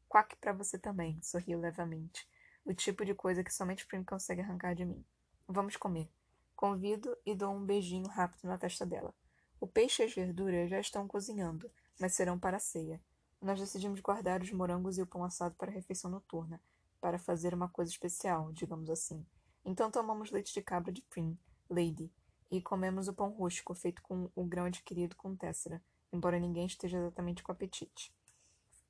[0.08, 2.28] Quack para você também, sorriu levemente.
[2.64, 5.04] O tipo de coisa que somente Prim consegue arrancar de mim.
[5.46, 6.10] Vamos comer.
[6.54, 9.14] Convido e dou um beijinho rápido na testa dela.
[9.60, 13.00] O peixe e as verduras já estão cozinhando, mas serão para a ceia.
[13.40, 16.60] Nós decidimos guardar os morangos e o pão assado para a refeição noturna,
[17.00, 19.24] para fazer uma coisa especial, digamos assim.
[19.64, 21.38] Então tomamos leite de cabra de Prim,
[21.68, 22.12] Lady,
[22.50, 25.82] e comemos o pão rústico feito com o grão adquirido com tessera,
[26.12, 28.12] embora ninguém esteja exatamente com apetite.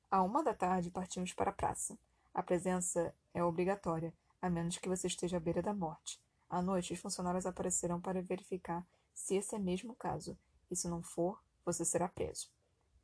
[0.09, 1.97] À uma da tarde partimos para a praça.
[2.33, 6.21] A presença é obrigatória, a menos que você esteja à beira da morte.
[6.49, 10.37] À noite, os funcionários aparecerão para verificar se esse é mesmo o caso,
[10.71, 12.49] e se não for, você será preso.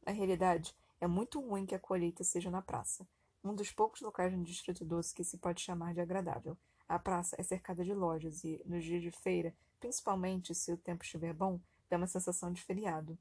[0.06, 3.08] Na realidade, é muito ruim que a colheita seja na praça,
[3.44, 6.58] um dos poucos locais no Distrito Doce que se pode chamar de agradável.
[6.88, 9.54] A praça é cercada de lojas e, nos dias de feira,
[9.86, 13.16] principalmente se o tempo estiver bom, dá uma sensação de feriado.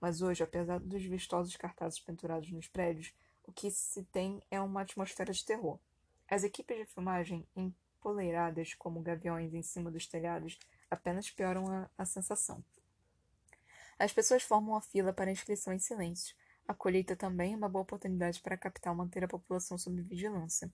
[0.00, 3.12] Mas hoje, apesar dos vistosos cartazes pendurados nos prédios,
[3.44, 5.78] o que se tem é uma atmosfera de terror.
[6.26, 10.58] As equipes de filmagem, empoleiradas como gaviões em cima dos telhados,
[10.90, 12.64] apenas pioram a, a sensação.
[13.98, 16.34] As pessoas formam a fila para a inscrição em silêncio,
[16.66, 20.72] a colheita também é uma boa oportunidade para a capital manter a população sob vigilância.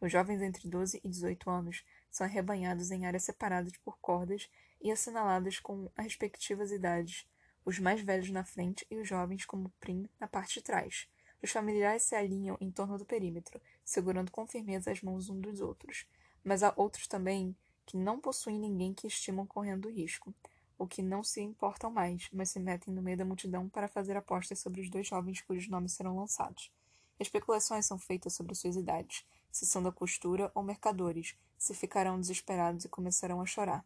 [0.00, 4.90] Os jovens entre 12 e 18 anos são arrebanhados em áreas separadas por cordas e
[4.90, 7.26] assinaladas com as respectivas idades,
[7.64, 11.06] os mais velhos na frente e os jovens como prim na parte de trás.
[11.42, 15.60] Os familiares se alinham em torno do perímetro, segurando com firmeza as mãos uns dos
[15.60, 16.06] outros.
[16.42, 20.34] Mas há outros também que não possuem ninguém que estimam correndo risco
[20.78, 24.16] ou que não se importam mais, mas se metem no meio da multidão para fazer
[24.16, 26.72] apostas sobre os dois jovens cujos nomes serão lançados.
[27.18, 32.84] Especulações são feitas sobre suas idades, se são da costura ou mercadores, se ficarão desesperados
[32.84, 33.84] e começarão a chorar.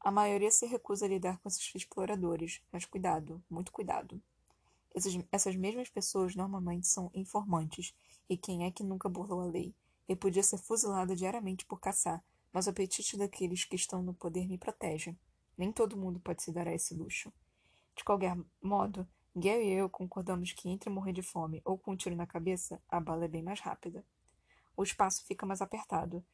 [0.00, 4.20] A maioria se recusa a lidar com esses exploradores, mas cuidado, muito cuidado.
[4.94, 7.94] Esses, essas mesmas pessoas normalmente são informantes,
[8.28, 9.74] e quem é que nunca burlou a lei?
[10.08, 14.46] E podia ser fuzilado diariamente por caçar, mas o apetite daqueles que estão no poder
[14.46, 15.16] me protege.
[15.56, 17.32] Nem todo mundo pode se dar a esse luxo.
[17.96, 21.96] De qualquer modo, Gary e eu concordamos que entre morrer de fome ou com um
[21.96, 24.04] tiro na cabeça, a bala é bem mais rápida.
[24.76, 26.24] O espaço fica mais apertado,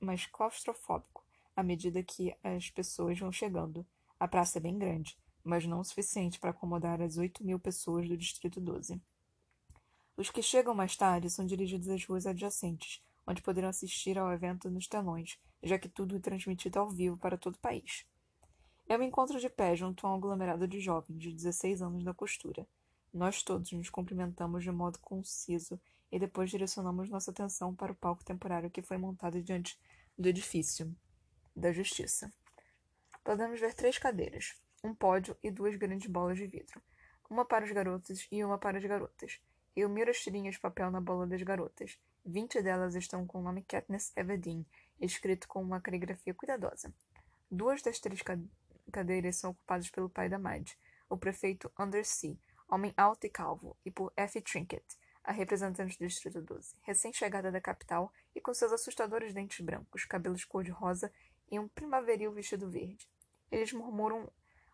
[0.00, 3.86] mais, claustrofóbico, à medida que as pessoas vão chegando.
[4.18, 8.08] A praça é bem grande, mas não o suficiente para acomodar as 8 mil pessoas
[8.08, 9.00] do Distrito 12.
[10.16, 14.70] Os que chegam mais tarde são dirigidos às ruas adjacentes, onde poderão assistir ao evento
[14.70, 18.04] nos telões, já que tudo é transmitido ao vivo para todo o país.
[18.88, 22.12] Eu me encontro de pé junto a um aglomerado de jovens de 16 anos da
[22.12, 22.66] costura.
[23.12, 25.80] Nós todos nos cumprimentamos de modo conciso
[26.12, 29.80] e depois direcionamos nossa atenção para o palco temporário que foi montado diante
[30.16, 30.94] do edifício
[31.56, 32.30] da Justiça.
[33.24, 36.82] Podemos ver três cadeiras, um pódio e duas grandes bolas de vidro,
[37.30, 39.40] uma para os garotos e uma para as garotas.
[39.74, 41.98] Eu miro as tirinhas de papel na bola das garotas.
[42.24, 44.66] Vinte delas estão com o nome Katniss Everdeen,
[45.00, 46.92] escrito com uma caligrafia cuidadosa.
[47.50, 48.20] Duas das três
[48.92, 50.76] cadeiras são ocupadas pelo pai da Madge,
[51.08, 52.36] o prefeito Undersea,
[52.68, 54.40] homem alto e calvo, e por F.
[54.40, 54.84] Trinket,
[55.24, 60.44] a representante do Distrito 12, recém-chegada da capital e com seus assustadores dentes brancos, cabelos
[60.44, 61.12] cor-de-rosa
[61.50, 63.08] e um primaveril vestido verde.
[63.50, 64.30] Eles murmuram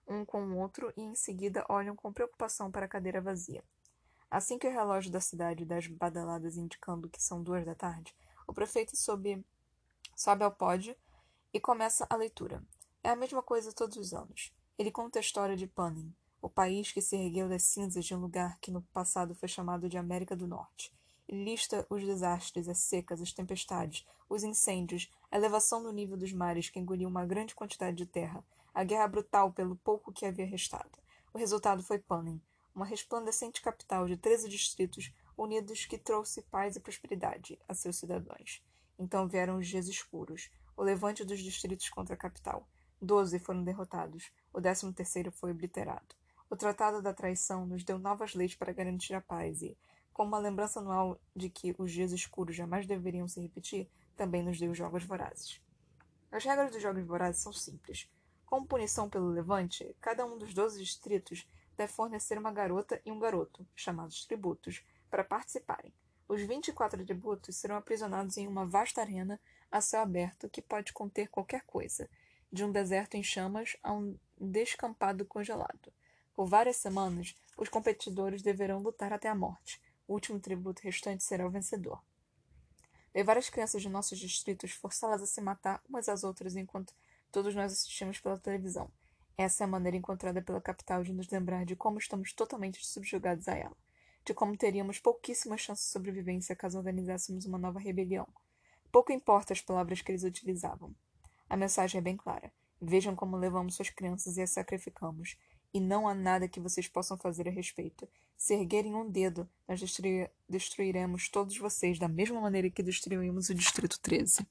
[0.06, 3.62] um com o outro e em seguida olham com preocupação para a cadeira vazia.
[4.30, 8.14] Assim que o relógio da cidade dá as badaladas indicando que são duas da tarde,
[8.46, 9.44] o prefeito sobe,
[10.16, 10.96] sobe ao pódio
[11.52, 12.62] e começa a leitura.
[13.02, 14.52] É a mesma coisa todos os anos.
[14.78, 18.20] Ele conta a história de Panem, o país que se ergueu das cinzas de um
[18.20, 20.92] lugar que no passado foi chamado de América do Norte.
[21.28, 26.32] Ele lista os desastres, as secas, as tempestades, os incêndios, a elevação do nível dos
[26.32, 30.46] mares que engoliu uma grande quantidade de terra, a guerra brutal pelo pouco que havia
[30.46, 30.98] restado.
[31.34, 32.40] O resultado foi Panem,
[32.74, 38.62] uma resplandecente capital de treze distritos unidos que trouxe paz e prosperidade a seus cidadãos.
[38.98, 42.68] Então vieram os dias escuros, o levante dos distritos contra a capital.
[43.00, 46.17] Doze foram derrotados, o décimo terceiro foi obliterado.
[46.50, 49.76] O Tratado da Traição nos deu novas leis para garantir a paz e,
[50.14, 54.58] como uma lembrança anual de que os dias escuros jamais deveriam se repetir, também nos
[54.58, 55.60] deu jogos vorazes.
[56.32, 58.10] As regras dos jogos vorazes são simples.
[58.46, 63.18] Como punição pelo levante, cada um dos doze distritos deve fornecer uma garota e um
[63.18, 65.92] garoto, chamados tributos, para participarem.
[66.26, 69.38] Os 24 tributos serão aprisionados em uma vasta arena
[69.70, 72.08] a céu aberto que pode conter qualquer coisa,
[72.50, 75.92] de um deserto em chamas a um descampado congelado.
[76.38, 79.82] Por várias semanas, os competidores deverão lutar até a morte.
[80.06, 82.00] O último tributo restante será o vencedor.
[83.12, 86.94] Levar as crianças de nossos distritos, forçá-las a se matar umas às outras enquanto
[87.32, 88.88] todos nós assistimos pela televisão.
[89.36, 93.48] Essa é a maneira encontrada pela capital de nos lembrar de como estamos totalmente subjugados
[93.48, 93.76] a ela
[94.24, 98.28] de como teríamos pouquíssimas chances de sobrevivência caso organizássemos uma nova rebelião.
[98.92, 100.94] Pouco importa as palavras que eles utilizavam.
[101.50, 102.52] A mensagem é bem clara.
[102.80, 105.36] Vejam como levamos suas crianças e as sacrificamos.
[105.72, 108.08] E não há nada que vocês possam fazer a respeito.
[108.36, 109.80] Se erguerem um dedo, nós
[110.48, 114.46] destruiremos todos vocês da mesma maneira que destruímos o Distrito 13.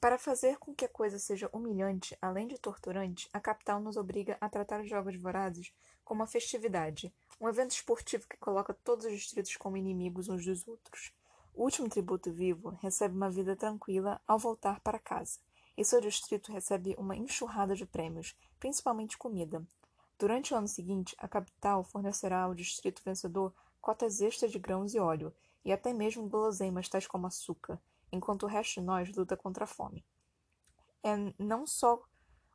[0.00, 4.38] Para fazer com que a coisa seja humilhante, além de torturante, a capital nos obriga
[4.40, 5.72] a tratar os Jogos Vorazes
[6.04, 10.68] como uma festividade, um evento esportivo que coloca todos os distritos como inimigos uns dos
[10.68, 11.12] outros.
[11.52, 15.40] O último tributo vivo recebe uma vida tranquila ao voltar para casa,
[15.76, 19.66] e seu distrito recebe uma enxurrada de prêmios, principalmente comida.
[20.18, 24.98] Durante o ano seguinte, a capital fornecerá ao distrito vencedor cotas extras de grãos e
[24.98, 25.32] óleo,
[25.64, 29.66] e até mesmo guloseimas tais como açúcar, enquanto o resto de nós luta contra a
[29.66, 30.04] fome.
[31.04, 32.02] É não só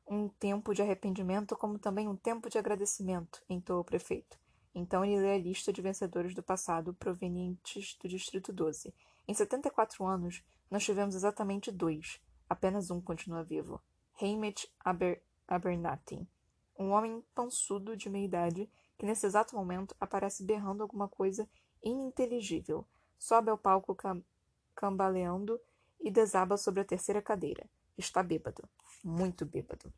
[0.06, 4.38] um tempo de arrependimento, como também um tempo de agradecimento, entoou o prefeito.
[4.76, 8.94] Então ele lê a lista de vencedores do passado provenientes do Distrito 12.
[9.28, 12.20] Em 74 anos, nós tivemos exatamente dois.
[12.50, 13.82] Apenas um continua vivo.
[14.20, 16.28] Hamish Aber Abernathy,
[16.78, 21.50] um homem pançudo de meia-idade que nesse exato momento aparece berrando alguma coisa
[21.82, 22.88] ininteligível.
[23.18, 24.24] Sobe ao palco cam
[24.76, 25.60] cambaleando
[26.00, 27.70] e desaba sobre a terceira cadeira.
[27.98, 28.68] Está bêbado.
[29.04, 29.94] Muito bêbado.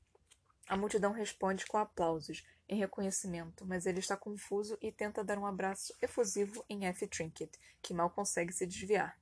[0.68, 5.46] A multidão responde com aplausos, em reconhecimento, mas ele está confuso e tenta dar um
[5.46, 7.08] abraço efusivo em F.
[7.08, 9.18] Trinket, que mal consegue se desviar.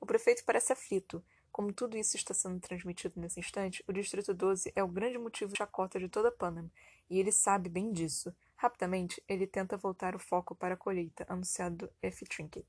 [0.00, 1.24] O prefeito parece aflito.
[1.50, 5.52] Como tudo isso está sendo transmitido nesse instante, o Distrito 12 é o grande motivo
[5.52, 6.70] de chacota de toda Panem,
[7.14, 8.34] e ele sabe bem disso.
[8.56, 12.24] Rapidamente, ele tenta voltar o foco para a colheita, anunciado F.
[12.24, 12.66] Trinket.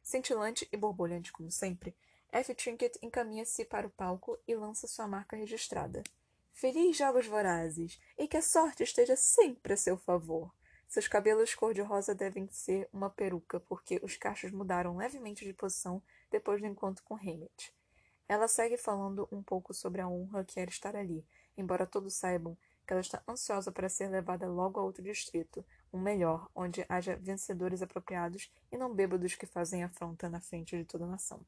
[0.00, 1.96] Cintilante e borbulhante como sempre,
[2.30, 2.54] F.
[2.54, 6.04] Trinket encaminha-se para o palco e lança sua marca registrada.
[6.52, 10.54] Feliz Jogos Vorazes e que a sorte esteja sempre a seu favor.
[10.86, 16.60] Seus cabelos cor-de-rosa devem ser uma peruca, porque os cachos mudaram levemente de posição depois
[16.60, 17.74] do encontro com Hammett.
[18.28, 22.56] Ela segue falando um pouco sobre a honra que era estar ali, embora todos saibam
[22.88, 27.16] que ela está ansiosa para ser levada logo a outro distrito, um melhor, onde haja
[27.16, 31.44] vencedores apropriados e não bêbados que fazem afronta na frente de toda a nação.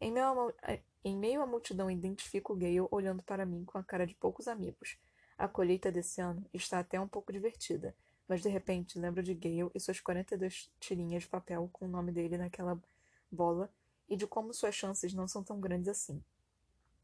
[0.00, 4.06] Em meio, a, em meio à multidão, identifico Gale olhando para mim com a cara
[4.06, 4.96] de poucos amigos.
[5.36, 7.92] A colheita desse ano está até um pouco divertida,
[8.28, 12.12] mas de repente lembro de Gale e suas 42 tirinhas de papel com o nome
[12.12, 12.80] dele naquela
[13.28, 13.68] bola
[14.08, 16.22] e de como suas chances não são tão grandes assim.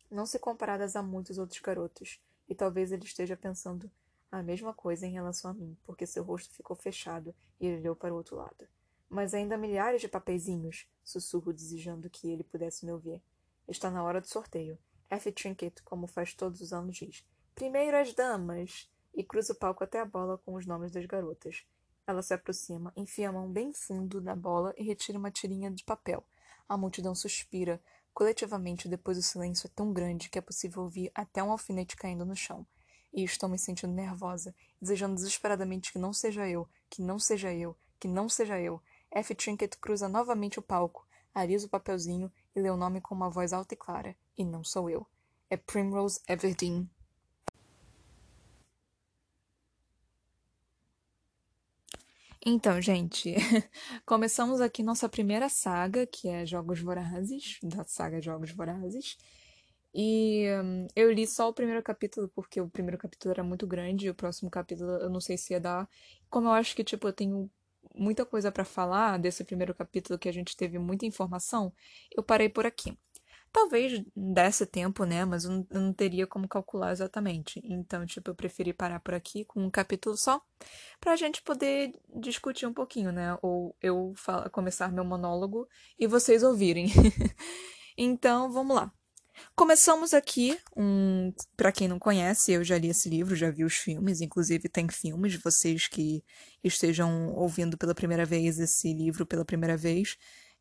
[0.09, 3.91] Não se comparadas a muitos outros garotos, e talvez ele esteja pensando
[4.31, 7.97] a mesma coisa em relação a mim, porque seu rosto ficou fechado e ele olhou
[7.97, 8.67] para o outro lado.
[9.09, 13.23] Mas ainda milhares de papeizinhos, sussurro desejando que ele pudesse me ouvir.
[13.69, 14.79] Está na hora do sorteio.
[15.09, 15.31] F.
[15.31, 18.91] Trinket, como faz todos os anos, diz: Primeiro as damas!
[19.15, 21.65] E cruza o palco até a bola com os nomes das garotas.
[22.05, 25.85] Ela se aproxima, enfia a mão bem fundo na bola e retira uma tirinha de
[25.85, 26.25] papel.
[26.69, 27.81] A multidão suspira.
[28.15, 32.25] Coletivamente, depois o silêncio é tão grande que é possível ouvir até um alfinete caindo
[32.25, 32.65] no chão.
[33.13, 37.77] E estou me sentindo nervosa, desejando desesperadamente que não seja eu, que não seja eu,
[37.99, 38.81] que não seja eu.
[39.11, 39.35] F.
[39.35, 43.53] Trinket cruza novamente o palco, alisa o papelzinho e lê o nome com uma voz
[43.53, 44.17] alta e clara.
[44.39, 45.05] E não sou eu.
[45.51, 46.89] É Primrose Everdeen.
[52.47, 53.35] Então, gente,
[54.05, 59.17] começamos aqui nossa primeira saga, que é Jogos Vorazes, da saga Jogos Vorazes.
[59.95, 64.07] E hum, eu li só o primeiro capítulo, porque o primeiro capítulo era muito grande,
[64.07, 65.89] e o próximo capítulo eu não sei se ia dar.
[66.29, 67.51] Como eu acho que, tipo, eu tenho
[67.95, 71.73] muita coisa para falar desse primeiro capítulo que a gente teve muita informação,
[72.15, 72.99] eu parei por aqui.
[73.55, 75.25] Talvez desse tempo, né?
[75.25, 77.63] Mas eu não, teria como calcular exatamente.
[77.63, 80.43] Então, tipo, eu preferi parar por aqui com um capítulo só,
[81.01, 83.39] pra gente poder discutir um pouquinho, né?
[83.43, 86.89] Ou eu fala, começar meu monólogo e vocês ouvirem.
[87.97, 88.93] então, vamos lá.
[89.55, 93.75] Começamos aqui, um, para quem não conhece, eu já li esse livro, já vi os
[93.75, 96.25] filmes, inclusive tem filmes, vocês que
[96.63, 100.17] estejam ouvindo pela primeira vez esse livro pela primeira vez,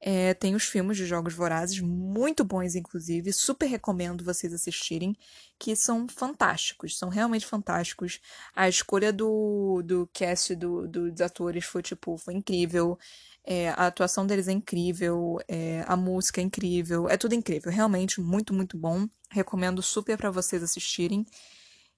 [0.05, 5.15] é, tem os filmes de Jogos Vorazes, muito bons, inclusive, super recomendo vocês assistirem,
[5.57, 8.19] que são fantásticos, são realmente fantásticos.
[8.53, 12.99] A escolha do, do cast do, do, dos atores foi, tipo, foi incrível.
[13.45, 18.19] É, a atuação deles é incrível, é, a música é incrível, é tudo incrível, realmente
[18.19, 19.07] muito, muito bom.
[19.31, 21.25] Recomendo super para vocês assistirem.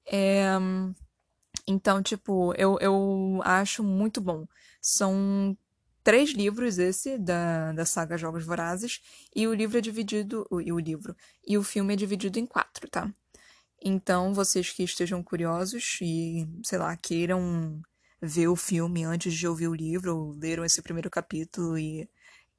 [0.05, 0.45] É,
[1.67, 4.45] então, tipo, eu, eu acho muito bom.
[4.79, 5.57] São
[6.05, 9.01] três livros esse da, da saga Jogos Vorazes
[9.35, 11.15] e o livro é dividido e o livro
[11.45, 13.11] e o filme é dividido em quatro, tá?
[13.83, 17.81] Então, vocês que estejam curiosos e, sei lá, queiram
[18.21, 22.07] ver o filme antes de ouvir o livro, ou leram esse primeiro capítulo e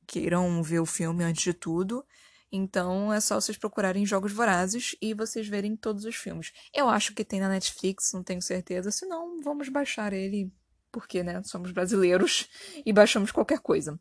[0.08, 2.04] queiram ver o filme antes de tudo.
[2.50, 6.52] Então é só vocês procurarem Jogos Vorazes e vocês verem todos os filmes.
[6.74, 8.90] Eu acho que tem na Netflix, não tenho certeza.
[8.90, 10.52] Se não, vamos baixar ele,
[10.96, 12.48] porque, né, somos brasileiros
[12.86, 14.00] e baixamos qualquer coisa.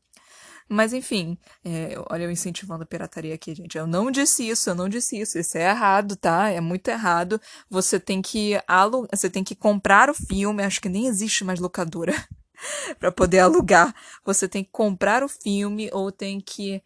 [0.69, 3.77] Mas enfim, é, olha eu incentivando a pirataria aqui, gente.
[3.77, 5.37] Eu não disse isso, eu não disse isso.
[5.37, 6.49] Isso é errado, tá?
[6.49, 7.39] É muito errado.
[7.69, 11.59] Você tem que alugar, você tem que comprar o filme, acho que nem existe mais
[11.59, 12.13] locadora
[12.97, 13.93] para poder alugar.
[14.23, 16.81] Você tem que comprar o filme ou tem que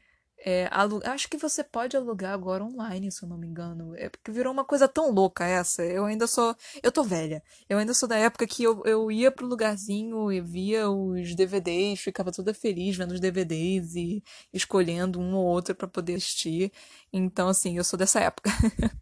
[0.45, 0.69] é,
[1.05, 3.93] acho que você pode alugar agora online, se eu não me engano.
[3.95, 5.83] É porque virou uma coisa tão louca essa.
[5.83, 6.55] Eu ainda sou.
[6.81, 7.43] Eu tô velha.
[7.67, 11.99] Eu ainda sou da época que eu, eu ia pro lugarzinho e via os DVDs,
[11.99, 14.23] ficava toda feliz vendo os DVDs e
[14.53, 16.71] escolhendo um ou outro para poder assistir.
[17.11, 18.49] Então, assim, eu sou dessa época.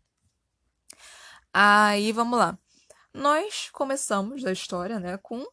[1.53, 2.57] Aí, vamos lá.
[3.13, 5.43] Nós começamos a história, né, com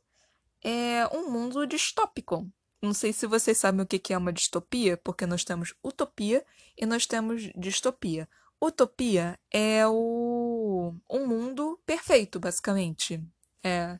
[0.63, 2.51] é, um mundo distópico.
[2.85, 6.45] Não sei se vocês sabem o que é uma distopia, porque nós temos utopia
[6.77, 8.29] e nós temos distopia.
[8.61, 13.23] Utopia é o um mundo perfeito, basicamente.
[13.63, 13.99] É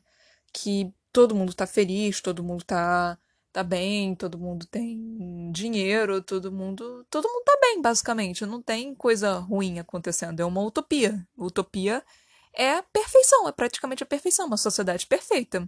[0.53, 3.17] que todo mundo tá feliz, todo mundo tá
[3.51, 8.45] tá bem, todo mundo tem dinheiro, todo mundo, todo mundo tá bem, basicamente.
[8.45, 11.25] Não tem coisa ruim acontecendo, é uma utopia.
[11.37, 12.03] Utopia
[12.53, 15.67] é a perfeição, é praticamente a perfeição, uma sociedade perfeita.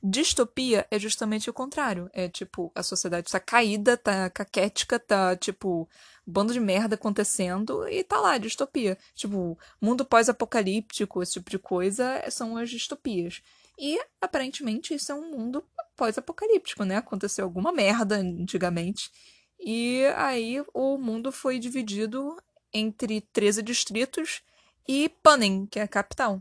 [0.00, 2.08] Distopia é justamente o contrário.
[2.12, 5.88] É tipo, a sociedade tá caída, tá caquética, tá tipo,
[6.24, 8.96] bando de merda acontecendo e tá lá, distopia.
[9.14, 13.42] Tipo, mundo pós-apocalíptico, esse tipo de coisa são as distopias.
[13.76, 15.64] E aparentemente isso é um mundo
[15.96, 16.96] pós-apocalíptico, né?
[16.96, 19.10] Aconteceu alguma merda antigamente.
[19.58, 22.36] E aí o mundo foi dividido
[22.72, 24.42] entre 13 distritos
[24.86, 26.40] e Panem, que é a capital.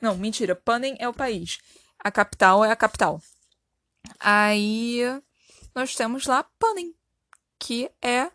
[0.00, 1.58] Não, mentira, Panem é o país
[2.04, 3.20] a capital é a capital.
[4.20, 5.00] Aí
[5.74, 6.94] nós temos lá Panem,
[7.58, 8.30] que é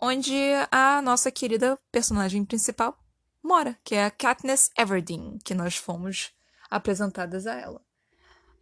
[0.00, 0.34] onde
[0.70, 2.96] a nossa querida personagem principal
[3.42, 6.32] mora, que é a Katniss Everdeen, que nós fomos
[6.70, 7.80] apresentadas a ela.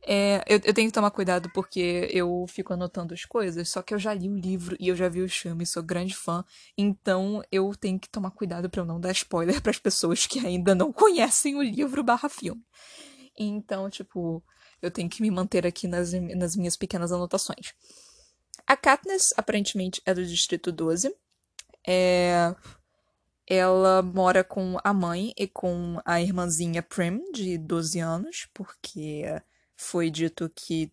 [0.05, 3.95] É, eu, eu, tenho que tomar cuidado porque eu fico anotando as coisas, só que
[3.95, 6.45] eu já li o livro e eu já vi o filme, sou grande fã,
[6.77, 10.45] então eu tenho que tomar cuidado para eu não dar spoiler para as pessoas que
[10.45, 12.65] ainda não conhecem o livro barra filme.
[13.39, 14.43] Então, tipo,
[14.81, 17.73] eu tenho que me manter aqui nas, nas minhas pequenas anotações.
[18.67, 21.15] A Katniss, aparentemente, é do Distrito 12.
[21.87, 22.55] É...
[23.47, 29.25] Ela mora com a mãe e com a irmãzinha Prim, de 12 anos, porque
[29.77, 30.93] foi dito que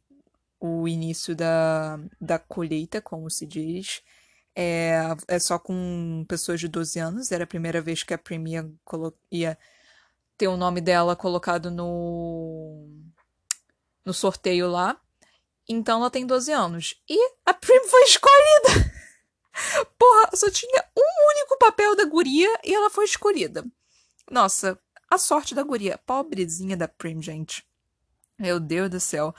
[0.60, 4.02] o início da, da colheita, como se diz,
[4.56, 7.31] é, é só com pessoas de 12 anos.
[7.31, 8.69] Era a primeira vez que a Prim ia,
[9.31, 9.58] ia
[10.40, 12.87] ter o nome dela colocado no
[14.06, 15.00] no sorteio lá.
[15.67, 16.96] Então ela tem 12 anos.
[17.08, 18.92] E a Prim foi escolhida.
[20.00, 23.65] Porra, só tinha um único papel da guria e ela foi escolhida.
[24.31, 24.79] Nossa,
[25.10, 26.00] a sorte da guria.
[26.06, 27.67] Pobrezinha da Prim, gente.
[28.40, 29.35] Meu Deus do céu.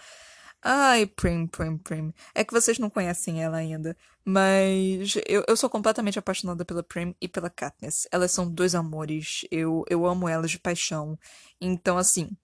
[0.62, 2.12] Ai, Prim, Prim, Prim.
[2.34, 3.96] É que vocês não conhecem ela ainda.
[4.24, 8.06] Mas eu, eu sou completamente apaixonada pela Prim e pela Katniss.
[8.12, 9.42] Elas são dois amores.
[9.50, 11.18] Eu, eu amo elas de paixão.
[11.60, 12.36] Então, assim.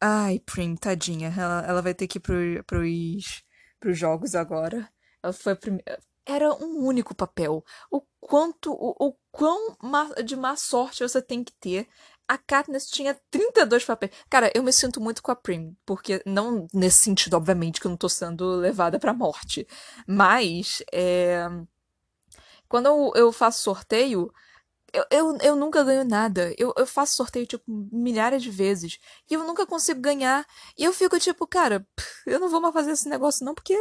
[0.00, 1.32] Ai, Prim, tadinha.
[1.36, 3.42] Ela, ela vai ter que ir pro, pros,
[3.78, 4.90] pros jogos agora.
[5.22, 5.98] Ela foi a primeira.
[6.24, 7.62] era um único papel.
[7.90, 11.86] O quanto, o, o quão má, de má sorte você tem que ter.
[12.28, 14.12] A Katniss tinha 32 papéis.
[14.28, 17.90] Cara, eu me sinto muito com a Prim, porque não nesse sentido, obviamente, que eu
[17.90, 19.66] não tô sendo levada pra morte.
[20.06, 21.46] Mas, é...
[22.68, 24.32] quando eu, eu faço sorteio,
[24.92, 26.54] eu, eu, eu nunca ganho nada.
[26.56, 28.98] Eu, eu faço sorteio, tipo, milhares de vezes.
[29.30, 30.46] E eu nunca consigo ganhar.
[30.76, 31.86] E eu fico, tipo, cara,
[32.26, 33.72] eu não vou mais fazer esse negócio, não, porque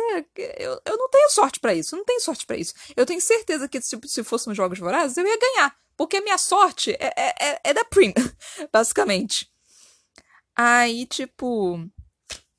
[0.58, 1.96] eu, eu não tenho sorte para isso.
[1.96, 2.74] Eu não tenho sorte para isso.
[2.96, 5.76] Eu tenho certeza que, tipo, se fosse uns Jogos Vorazes, eu ia ganhar.
[5.96, 8.14] Porque a minha sorte é, é, é, é da Prim,
[8.72, 9.50] basicamente.
[10.56, 11.80] Aí, tipo.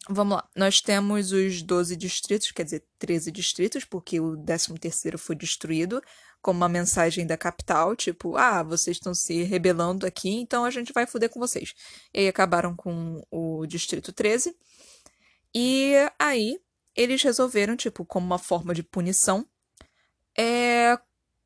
[0.09, 0.49] Vamos lá.
[0.55, 6.01] Nós temos os 12 distritos, quer dizer, 13 distritos, porque o 13 terceiro foi destruído
[6.47, 10.93] como uma mensagem da capital, tipo, ah, vocês estão se rebelando aqui, então a gente
[10.93, 11.75] vai foder com vocês.
[12.15, 14.57] E aí acabaram com o Distrito 13.
[15.53, 16.61] E aí
[16.95, 19.45] eles resolveram, tipo, como uma forma de punição,
[20.39, 20.97] é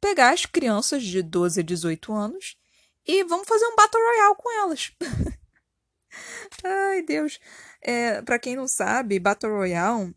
[0.02, 2.58] pegar as crianças de 12 a 18 anos
[3.06, 4.92] e vamos fazer um Battle Royale com elas.
[6.62, 7.40] Ai, Deus.
[7.80, 10.14] É, para quem não sabe, Battle Royale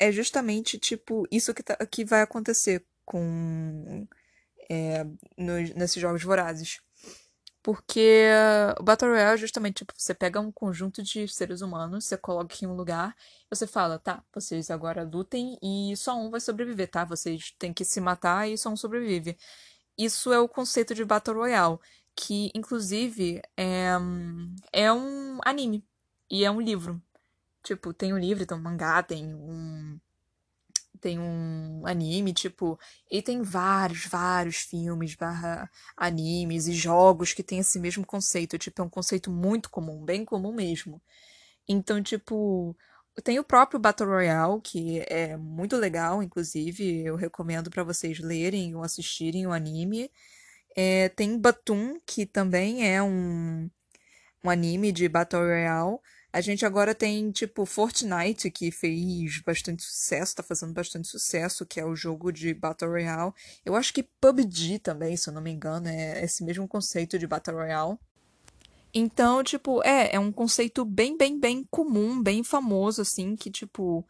[0.00, 4.06] é justamente, tipo, isso que, tá, que vai acontecer com
[4.68, 5.04] é,
[5.36, 6.80] nesses jogos vorazes.
[7.62, 8.28] Porque
[8.78, 12.54] o Battle Royale é justamente, tipo, você pega um conjunto de seres humanos, você coloca
[12.62, 13.16] em um lugar,
[13.50, 17.04] você fala, tá, vocês agora lutem e só um vai sobreviver, tá?
[17.04, 19.36] Vocês têm que se matar e só um sobrevive.
[19.98, 21.78] Isso é o conceito de Battle Royale,
[22.14, 23.88] que inclusive é,
[24.72, 25.84] é um anime
[26.30, 27.02] e é um livro.
[27.64, 29.98] Tipo, tem um livro, tem um mangá, tem um
[31.06, 32.76] tem um anime, tipo,
[33.08, 38.82] e tem vários, vários filmes, barra animes e jogos que tem esse mesmo conceito, tipo,
[38.82, 41.00] é um conceito muito comum, bem comum mesmo.
[41.68, 42.76] Então, tipo,
[43.22, 48.74] tem o próprio Battle Royale, que é muito legal, inclusive, eu recomendo para vocês lerem
[48.74, 50.10] ou assistirem o anime.
[50.76, 53.70] É, tem Batum, que também é um,
[54.42, 55.98] um anime de Battle Royale,
[56.36, 61.80] a gente agora tem, tipo, Fortnite, que fez bastante sucesso, tá fazendo bastante sucesso, que
[61.80, 63.32] é o jogo de Battle Royale.
[63.64, 67.26] Eu acho que PUBG também, se eu não me engano, é esse mesmo conceito de
[67.26, 67.96] Battle Royale.
[68.92, 74.06] Então, tipo, é, é um conceito bem, bem, bem comum, bem famoso, assim, que, tipo,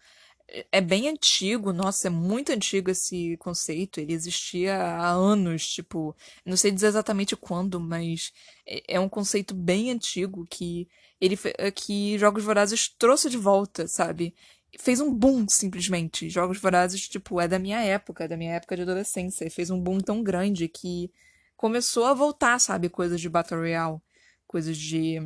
[0.49, 4.01] é bem antigo, nossa, é muito antigo esse conceito.
[4.01, 8.33] Ele existia há anos, tipo, não sei dizer exatamente quando, mas
[8.67, 10.89] é, é um conceito bem antigo que
[11.21, 14.35] ele eh, que Jogos Vorazes trouxe de volta, sabe?
[14.79, 16.29] Fez um boom, simplesmente.
[16.29, 19.51] Jogos Vorazes, tipo, é da minha época, da minha época de adolescência.
[19.51, 21.11] Fez um boom tão grande que
[21.57, 22.89] começou a voltar, sabe?
[22.89, 24.01] Coisas de Battle Royale,
[24.47, 25.19] coisas de.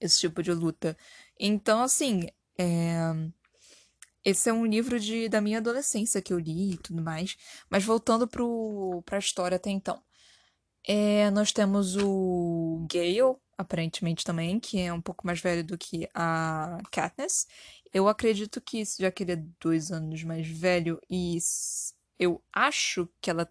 [0.00, 0.96] esse tipo de luta.
[1.38, 3.12] Então, assim, é...
[4.24, 7.36] Esse é um livro de, da minha adolescência que eu li e tudo mais.
[7.68, 10.02] Mas voltando pro, pra história até então.
[10.86, 16.08] É, nós temos o Gale, aparentemente também, que é um pouco mais velho do que
[16.14, 17.46] a Katniss.
[17.92, 21.38] Eu acredito que, já que ele é dois anos mais velho, e
[22.18, 23.48] eu acho que ela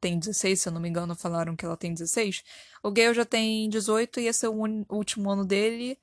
[0.00, 2.44] tem 16, se eu não me engano, falaram que ela tem 16.
[2.82, 5.98] O Gale já tem 18 e esse é o último ano dele.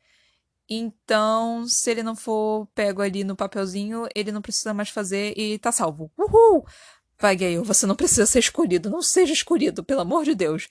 [0.70, 5.60] Então, se ele não for pego ali no papelzinho, ele não precisa mais fazer e
[5.60, 6.12] tá salvo.
[6.18, 6.66] Uhul!
[7.20, 8.90] Vai, Gale, você não precisa ser escolhido.
[8.90, 10.68] Não seja escolhido, pelo amor de Deus.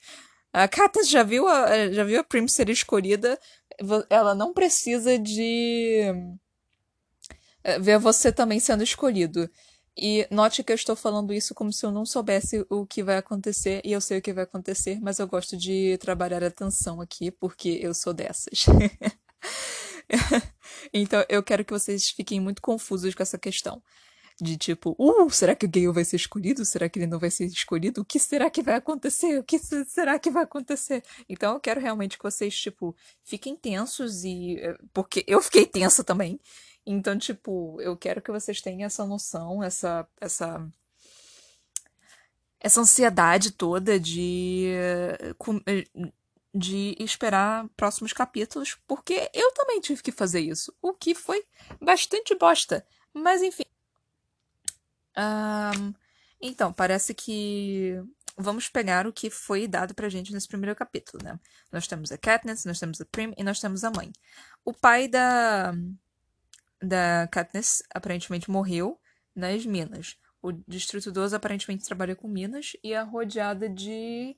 [0.51, 3.39] A Katniss já viu a, já viu a Prim ser escolhida.
[4.09, 6.13] Ela não precisa de
[7.63, 9.49] eh, ver você também sendo escolhido.
[9.97, 13.17] E note que eu estou falando isso como se eu não soubesse o que vai
[13.17, 16.99] acontecer, e eu sei o que vai acontecer, mas eu gosto de trabalhar a atenção
[16.99, 18.65] aqui, porque eu sou dessas.
[20.93, 23.81] então eu quero que vocês fiquem muito confusos com essa questão
[24.41, 26.65] de tipo, uh, será que o Gale vai ser escolhido?
[26.65, 28.01] Será que ele não vai ser escolhido?
[28.01, 29.39] O que será que vai acontecer?
[29.39, 31.03] O que será que vai acontecer?
[31.29, 34.57] Então eu quero realmente que vocês, tipo, fiquem tensos e.
[34.59, 36.39] Eh, porque eu fiquei tensa também.
[36.85, 40.07] Então, tipo, eu quero que vocês tenham essa noção, essa.
[40.19, 40.67] essa
[42.59, 45.35] essa ansiedade toda de eh,
[45.67, 45.85] eh,
[46.53, 51.43] de esperar próximos capítulos, porque eu também tive que fazer isso, o que foi
[51.81, 52.85] bastante bosta.
[53.13, 53.63] Mas enfim,
[55.17, 55.93] um,
[56.41, 58.01] então, parece que
[58.37, 61.39] vamos pegar o que foi dado pra gente nesse primeiro capítulo, né?
[61.71, 64.11] Nós temos a Katniss, nós temos a Prim e nós temos a mãe.
[64.65, 65.73] O pai da
[66.81, 68.99] da Katniss aparentemente morreu
[69.33, 70.17] nas minas.
[70.41, 74.35] O Distrito 12 aparentemente trabalha com minas e é rodeada de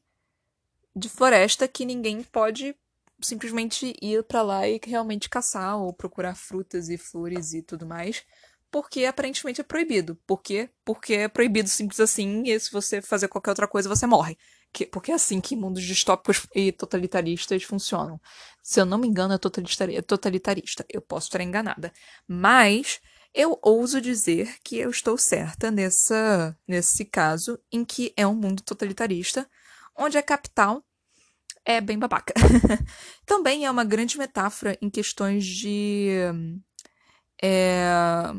[0.95, 2.75] de floresta que ninguém pode
[3.21, 8.23] simplesmente ir para lá e realmente caçar ou procurar frutas e flores e tudo mais
[8.75, 10.17] porque aparentemente é proibido.
[10.27, 10.69] Por quê?
[10.83, 14.37] Porque é proibido simples assim, e se você fazer qualquer outra coisa, você morre.
[14.73, 18.19] Que, porque é assim que mundos distópicos e totalitaristas funcionam.
[18.61, 19.97] Se eu não me engano, é totalitarista.
[19.97, 20.85] É totalitarista.
[20.89, 21.93] Eu posso estar enganada.
[22.27, 22.99] Mas
[23.33, 28.61] eu ouso dizer que eu estou certa nessa, nesse caso, em que é um mundo
[28.61, 29.49] totalitarista,
[29.97, 30.83] onde a capital
[31.65, 32.33] é bem babaca.
[33.25, 36.09] Também é uma grande metáfora em questões de
[37.41, 38.31] é,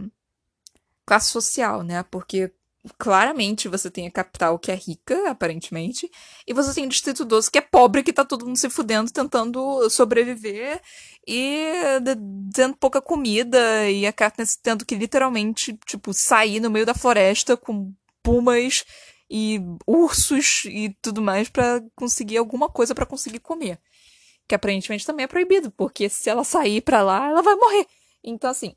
[1.05, 2.05] classe social, né?
[2.05, 2.53] Porque
[2.99, 6.11] claramente você tem a capital que é rica, aparentemente,
[6.47, 9.11] e você tem o Distrito 12 que é pobre, que tá todo mundo se fudendo,
[9.11, 10.81] tentando sobreviver
[11.27, 11.73] e
[12.55, 17.57] tendo pouca comida, e a Katniss tendo que literalmente, tipo, sair no meio da floresta
[17.57, 17.93] com
[18.23, 18.85] pumas
[19.29, 23.81] e ursos e tudo mais para conseguir alguma coisa para conseguir comer.
[24.49, 27.87] Que aparentemente também é proibido, porque se ela sair para lá, ela vai morrer.
[28.23, 28.75] Então, assim.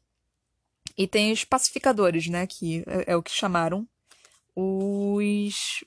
[0.97, 2.47] E tem os pacificadores, né?
[2.47, 3.87] Que é, é o que chamaram
[4.55, 5.83] os.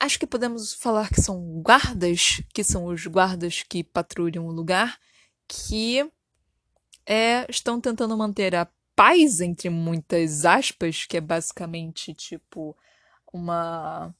[0.00, 4.98] Acho que podemos falar que são guardas, que são os guardas que patrulham o lugar,
[5.46, 6.10] que
[7.06, 12.76] é, estão tentando manter a paz, entre muitas aspas, que é basicamente tipo
[13.34, 14.14] uma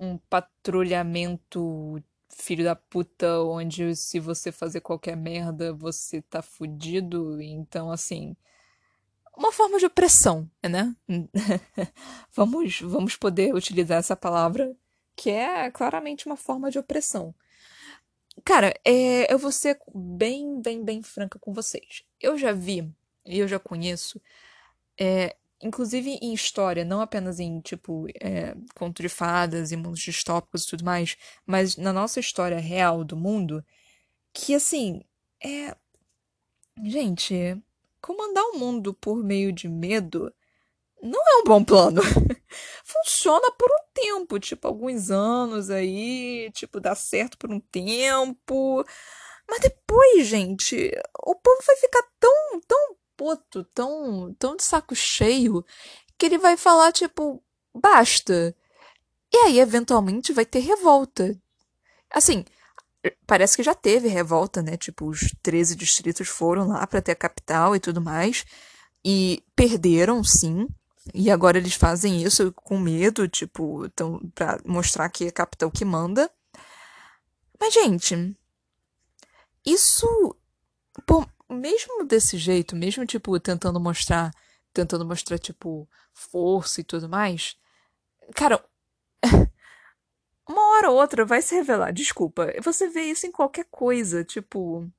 [0.00, 7.42] um patrulhamento filho da puta onde se você fazer qualquer merda você tá fudido.
[7.42, 8.36] Então, assim,
[9.36, 10.94] uma forma de opressão, né?
[12.32, 14.74] vamos, vamos poder utilizar essa palavra,
[15.16, 17.34] que é claramente uma forma de opressão.
[18.44, 22.04] Cara, é, eu vou ser bem, bem, bem franca com vocês.
[22.20, 22.88] Eu já vi,
[23.26, 24.20] e eu já conheço,
[24.98, 30.64] é, inclusive em história, não apenas em, tipo, é, conto de fadas e mundos distópicos
[30.64, 33.64] e tudo mais, mas na nossa história real do mundo,
[34.32, 35.02] que, assim,
[35.42, 35.76] é...
[36.84, 37.60] Gente,
[38.00, 40.32] comandar o mundo por meio de medo
[41.02, 42.00] não é um bom plano.
[42.84, 48.84] Funciona por um tempo, tipo, alguns anos aí, tipo, dá certo por um tempo.
[49.48, 50.92] Mas depois, gente,
[51.24, 55.64] o povo vai ficar tão, tão puto, tão, tão de saco cheio,
[56.16, 57.42] que ele vai falar, tipo,
[57.74, 58.56] basta.
[59.32, 61.36] E aí, eventualmente, vai ter revolta.
[62.10, 62.44] Assim,
[63.26, 64.76] parece que já teve revolta, né?
[64.76, 68.44] Tipo, os 13 distritos foram lá para ter a capital e tudo mais.
[69.04, 70.68] E perderam, sim.
[71.14, 75.70] E agora eles fazem isso com medo, tipo, então, pra mostrar que é a capital
[75.70, 76.30] que manda.
[77.60, 78.36] Mas, gente,
[79.64, 80.06] isso.
[81.06, 84.32] Pô, mesmo desse jeito, mesmo, tipo, tentando mostrar,
[84.72, 87.56] tentando mostrar, tipo, força e tudo mais,
[88.34, 88.62] cara,
[90.48, 94.90] uma hora ou outra vai se revelar, desculpa, você vê isso em qualquer coisa, tipo...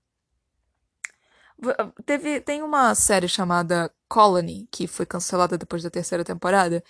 [2.05, 6.81] Teve, tem uma série chamada Colony, que foi cancelada depois da terceira temporada,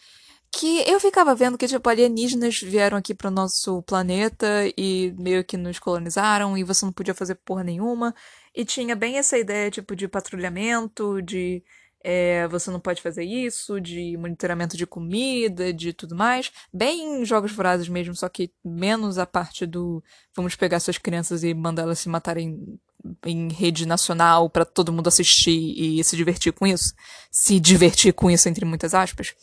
[0.51, 4.47] que eu ficava vendo que, tipo, alienígenas vieram aqui pro nosso planeta
[4.77, 8.13] e meio que nos colonizaram e você não podia fazer porra nenhuma.
[8.55, 11.63] E tinha bem essa ideia, tipo, de patrulhamento, de
[12.03, 16.51] é, você não pode fazer isso, de monitoramento de comida, de tudo mais.
[16.73, 20.03] Bem jogos vorazes mesmo, só que menos a parte do
[20.35, 22.79] vamos pegar suas crianças e mandá-las se matarem
[23.25, 26.93] em rede nacional para todo mundo assistir e se divertir com isso.
[27.31, 29.35] Se divertir com isso, entre muitas aspas.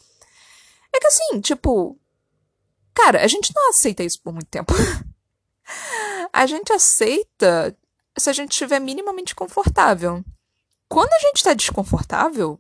[0.97, 1.99] É que assim, tipo.
[2.95, 4.73] Cara, a gente não aceita isso por muito tempo.
[6.33, 7.77] a gente aceita
[8.19, 10.25] se a gente estiver minimamente confortável.
[10.89, 12.59] Quando a gente está desconfortável,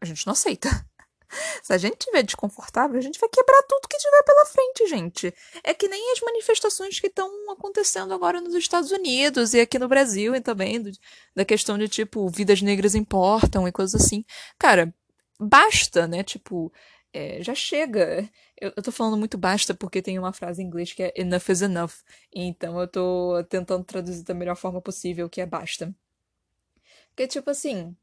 [0.00, 0.68] a gente não aceita.
[1.62, 5.34] Se a gente estiver desconfortável, a gente vai quebrar tudo que tiver pela frente, gente.
[5.62, 9.88] É que nem as manifestações que estão acontecendo agora nos Estados Unidos e aqui no
[9.88, 10.90] Brasil e também do,
[11.36, 14.24] da questão de tipo, vidas negras importam e coisas assim.
[14.58, 14.90] Cara,
[15.38, 16.24] basta, né?
[16.24, 16.72] Tipo,
[17.12, 18.28] é, já chega.
[18.60, 21.48] Eu, eu tô falando muito basta porque tem uma frase em inglês que é enough
[21.50, 21.94] is enough.
[22.34, 25.94] Então eu tô tentando traduzir da melhor forma possível, que é basta.
[27.10, 27.96] Porque, tipo assim,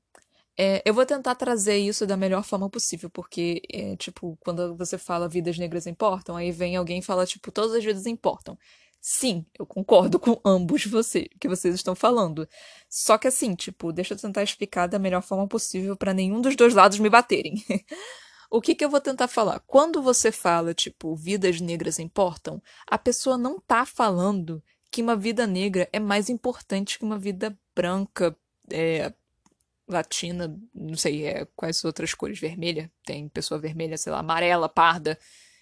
[0.58, 4.98] é, eu vou tentar trazer isso da melhor forma possível, porque, é, tipo, quando você
[4.98, 8.58] fala vidas negras importam, aí vem alguém e fala, tipo, todas as vidas importam.
[9.02, 12.48] Sim, eu concordo com ambos você, que vocês estão falando.
[12.90, 16.56] Só que assim, tipo, deixa eu tentar explicar da melhor forma possível para nenhum dos
[16.56, 17.56] dois lados me baterem.
[18.50, 19.60] o que, que eu vou tentar falar?
[19.62, 25.46] Quando você fala, tipo, vidas negras importam, a pessoa não tá falando que uma vida
[25.46, 28.36] negra é mais importante que uma vida branca,
[28.72, 29.14] é,
[29.88, 35.20] latina, não sei, é, quais outras cores, vermelha, tem pessoa vermelha, sei lá, amarela, parda.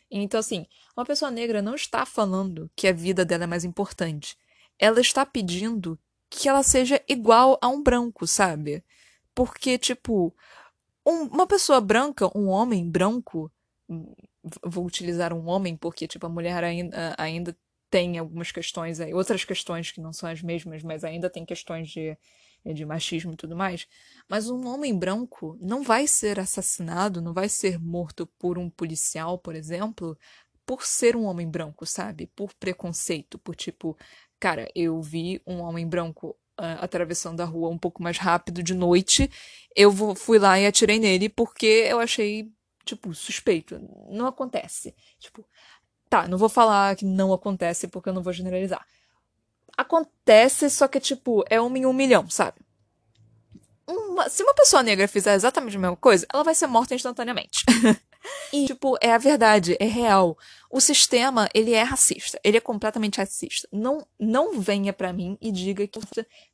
[0.10, 4.38] Então, assim, uma pessoa negra não está falando que a vida dela é mais importante.
[4.78, 8.84] Ela está pedindo que ela seja igual a um branco, sabe?
[9.34, 10.36] Porque, tipo,
[11.06, 13.52] um, uma pessoa branca, um homem branco,
[14.66, 17.56] vou utilizar um homem porque, tipo, a mulher ainda, ainda
[17.90, 21.90] tem algumas questões aí, outras questões que não são as mesmas, mas ainda tem questões
[21.90, 22.18] de,
[22.66, 23.88] de machismo e tudo mais.
[24.28, 29.38] Mas um homem branco não vai ser assassinado, não vai ser morto por um policial,
[29.38, 30.18] por exemplo,
[30.66, 32.28] por ser um homem branco, sabe?
[32.36, 33.98] Por preconceito, por tipo,
[34.40, 38.74] cara, eu vi um homem branco uh, atravessando a rua um pouco mais rápido de
[38.74, 39.30] noite,
[39.76, 42.52] eu vou, fui lá e atirei nele porque eu achei,
[42.86, 43.80] tipo, suspeito.
[44.10, 44.96] Não acontece.
[45.20, 45.46] Tipo,
[46.10, 48.86] tá, não vou falar que não acontece porque eu não vou generalizar.
[49.76, 52.60] Acontece, só que, tipo, é um em um milhão, sabe?
[53.88, 57.66] Uma, se uma pessoa negra fizer exatamente a mesma coisa, ela vai ser morta instantaneamente.
[58.52, 60.38] E, tipo, é a verdade, é real.
[60.70, 62.40] O sistema, ele é racista.
[62.44, 63.68] Ele é completamente racista.
[63.72, 66.00] Não, não venha para mim e diga que,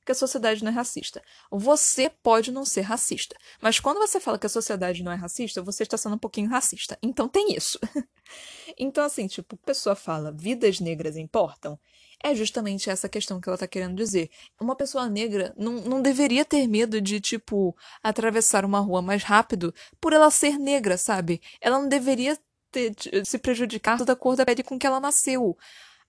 [0.06, 1.22] que a sociedade não é racista.
[1.52, 3.36] Você pode não ser racista.
[3.62, 6.50] Mas quando você fala que a sociedade não é racista, você está sendo um pouquinho
[6.50, 6.98] racista.
[7.02, 7.80] Então tem isso.
[8.78, 11.80] então, assim, tipo, a pessoa fala, vidas negras importam
[12.24, 14.30] é justamente essa questão que ela tá querendo dizer.
[14.60, 19.74] Uma pessoa negra não, não deveria ter medo de, tipo, atravessar uma rua mais rápido
[20.00, 21.42] por ela ser negra, sabe?
[21.62, 22.38] Ela não deveria
[22.72, 22.94] ter,
[23.26, 25.58] se prejudicar da cor da pele com que ela nasceu.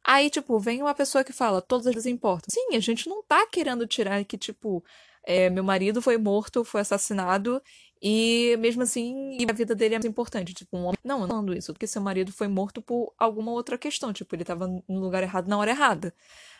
[0.05, 2.47] Aí, tipo, vem uma pessoa que fala, todas as importam.
[2.51, 4.83] Sim, a gente não tá querendo tirar que, tipo,
[5.25, 7.63] é, meu marido foi morto, foi assassinado,
[8.03, 10.55] e mesmo assim, a vida dele é mais importante.
[10.55, 10.99] Tipo, um homem.
[11.05, 14.13] Não, não falando isso, porque seu marido foi morto por alguma outra questão.
[14.13, 16.15] Tipo, ele tava no lugar errado na hora errada.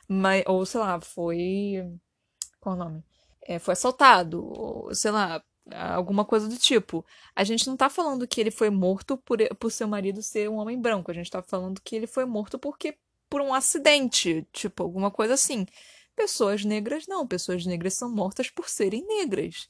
[0.09, 1.99] Mas, ou sei lá, foi.
[2.61, 3.05] Qual o nome?
[3.43, 7.05] É, foi assaltado, ou sei lá, alguma coisa do tipo.
[7.35, 10.57] A gente não tá falando que ele foi morto por, por seu marido ser um
[10.57, 11.11] homem branco.
[11.11, 12.97] A gente tá falando que ele foi morto porque
[13.31, 15.67] por um acidente, tipo, alguma coisa assim.
[16.17, 19.69] Pessoas negras não, pessoas negras são mortas por serem negras.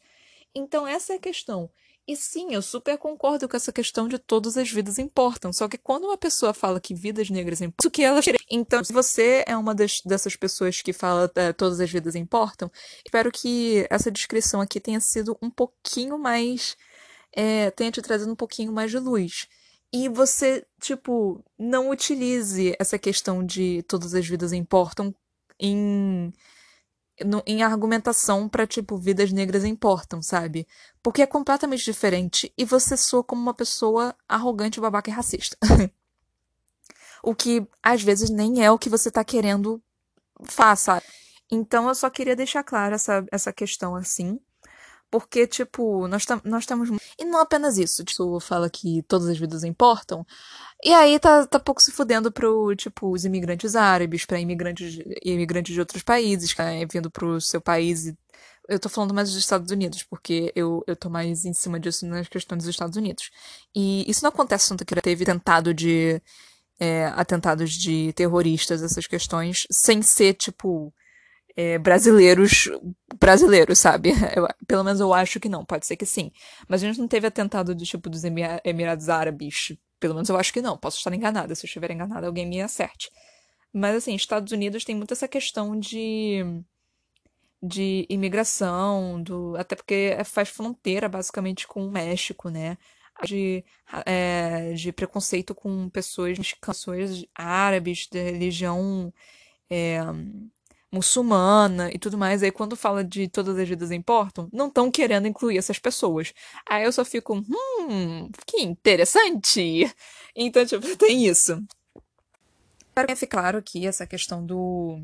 [0.55, 1.71] Então, essa é a questão.
[2.07, 5.53] E sim, eu super concordo com essa questão de todas as vidas importam.
[5.53, 8.21] Só que quando uma pessoa fala que vidas negras importam, isso que ela
[8.51, 12.71] Então, se você é uma das, dessas pessoas que fala é, todas as vidas importam,
[13.05, 16.77] espero que essa descrição aqui tenha sido um pouquinho mais.
[17.33, 19.47] É, tenha te trazido um pouquinho mais de luz.
[19.93, 25.15] E você, tipo, não utilize essa questão de todas as vidas importam
[25.61, 26.33] em
[27.25, 30.67] no, em argumentação para tipo, vidas negras importam, sabe?
[31.03, 35.57] Porque é completamente diferente e você soa como uma pessoa arrogante, babaca e racista.
[37.23, 39.83] o que às vezes nem é o que você tá querendo
[40.45, 41.03] faça.
[41.51, 44.39] Então eu só queria deixar clara essa, essa questão assim.
[45.11, 46.89] Porque, tipo, nós, nós estamos.
[47.19, 48.05] E não apenas isso.
[48.05, 50.25] Tipo, fala que todas as vidas importam.
[50.85, 55.75] E aí tá, tá pouco se fudendo pro, tipo, os imigrantes árabes, pra imigrantes, imigrantes
[55.75, 58.13] de outros países, né, vindo pro seu país.
[58.69, 62.07] Eu tô falando mais dos Estados Unidos, porque eu, eu tô mais em cima disso
[62.07, 63.31] nas questões dos Estados Unidos.
[63.75, 66.23] E isso não acontece tanto que teve tentado de.
[66.83, 70.95] É, atentados de terroristas, essas questões, sem ser, tipo,
[71.57, 72.71] é, brasileiros
[73.19, 74.13] brasileiros, sabe?
[74.35, 76.31] Eu, pelo menos eu acho que não, pode ser que sim.
[76.69, 79.77] Mas a gente não teve atentado do tipo dos Emirados Árabes.
[79.99, 80.79] Pelo menos eu acho que não.
[80.79, 81.55] Posso estar enganada.
[81.55, 83.11] Se eu estiver enganada, alguém me acerte.
[83.73, 86.63] Mas assim, Estados Unidos tem muito essa questão de
[87.63, 92.79] de imigração, do até porque faz fronteira basicamente com o México, né?
[93.23, 93.63] De,
[94.07, 99.13] é, de preconceito com pessoas pessoas árabes, de religião
[99.69, 100.01] é,
[100.93, 102.43] muçulmana e tudo mais.
[102.43, 106.33] Aí quando fala de todas as vidas importam, não estão querendo incluir essas pessoas.
[106.69, 109.91] Aí eu só fico, hum, que interessante.
[110.35, 111.63] Então, tipo, tem isso.
[112.95, 115.03] Para que fique claro aqui essa questão do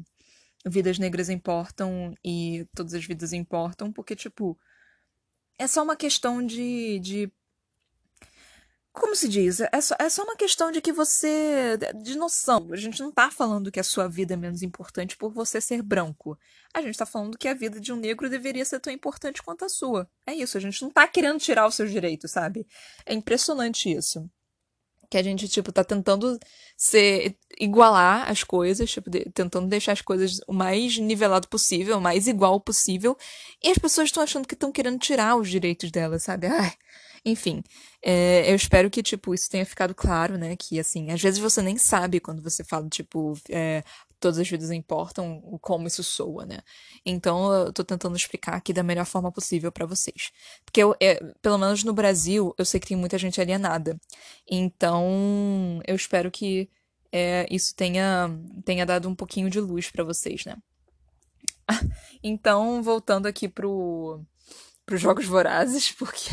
[0.69, 4.59] vidas negras importam e todas as vidas importam, porque, tipo,
[5.59, 7.33] é só uma questão de, de
[9.01, 9.61] como se diz?
[9.61, 11.79] É só, é só uma questão de que você.
[12.03, 12.69] de noção.
[12.73, 15.83] A gente não tá falando que a sua vida é menos importante por você ser
[15.83, 16.39] branco.
[16.75, 19.65] A gente tá falando que a vida de um negro deveria ser tão importante quanto
[19.65, 20.09] a sua.
[20.27, 22.67] É isso, a gente não tá querendo tirar os seus direitos, sabe?
[23.05, 24.29] É impressionante isso.
[25.11, 26.39] Que a gente, tipo, tá tentando
[26.77, 27.37] ser.
[27.61, 32.27] igualar as coisas, tipo, de, tentando deixar as coisas o mais nivelado possível, o mais
[32.27, 33.17] igual possível.
[33.63, 36.47] E as pessoas estão achando que estão querendo tirar os direitos delas, sabe?
[36.47, 36.73] Ai.
[37.27, 37.61] Enfim,
[38.01, 40.55] é, eu espero que, tipo, isso tenha ficado claro, né?
[40.55, 43.83] Que, assim, às vezes você nem sabe quando você fala, tipo, é,
[44.21, 46.61] todas as vidas importam, como isso soa, né?
[47.05, 50.31] Então, eu tô tentando explicar aqui da melhor forma possível para vocês.
[50.65, 53.99] Porque, eu, é, pelo menos no Brasil, eu sei que tem muita gente alienada.
[54.49, 56.71] Então, eu espero que
[57.51, 58.31] isso tenha,
[58.65, 60.57] tenha dado um pouquinho de luz para vocês, né?
[62.23, 64.25] então, voltando aqui pro
[64.95, 66.31] os Jogos Vorazes, porque,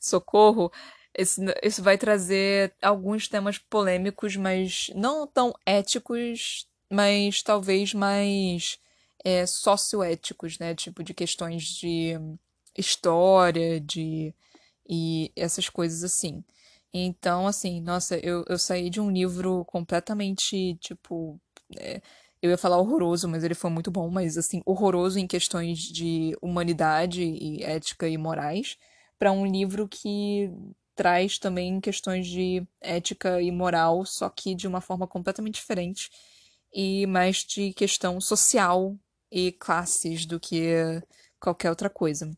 [0.00, 0.72] socorro,
[1.14, 8.78] esse, isso vai trazer alguns temas polêmicos, mas não tão éticos, mas talvez mais
[9.24, 10.74] é, socioéticos, né?
[10.74, 12.18] Tipo, de questões de
[12.76, 14.34] história, de.
[14.88, 16.44] e essas coisas assim.
[16.94, 21.40] Então, assim, nossa, eu, eu saí de um livro completamente, tipo.
[21.78, 22.02] É,
[22.42, 26.36] eu ia falar horroroso, mas ele foi muito bom, mas assim, horroroso em questões de
[26.42, 28.76] humanidade e ética e morais,
[29.18, 30.50] para um livro que
[30.96, 36.10] traz também questões de ética e moral, só que de uma forma completamente diferente
[36.74, 38.96] e mais de questão social
[39.30, 41.00] e classes do que
[41.40, 42.30] qualquer outra coisa.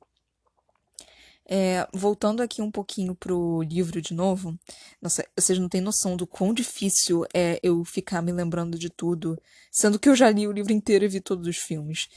[1.47, 4.59] É, voltando aqui um pouquinho pro livro de novo,
[5.01, 9.38] nossa, vocês não têm noção do quão difícil é eu ficar me lembrando de tudo,
[9.70, 12.09] sendo que eu já li o livro inteiro e vi todos os filmes.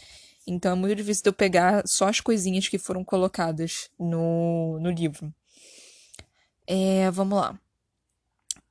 [0.48, 5.34] Então é muito difícil eu pegar só as coisinhas que foram colocadas no, no livro.
[6.66, 7.60] É, vamos lá.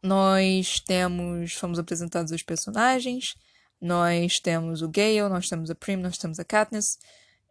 [0.03, 1.53] Nós temos.
[1.55, 3.35] Fomos apresentados os personagens.
[3.79, 6.99] Nós temos o Gale, nós temos a Prim, nós temos a Katniss.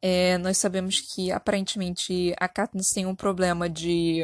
[0.08, 4.22] É, nós sabemos que aparentemente a Katniss tem um problema de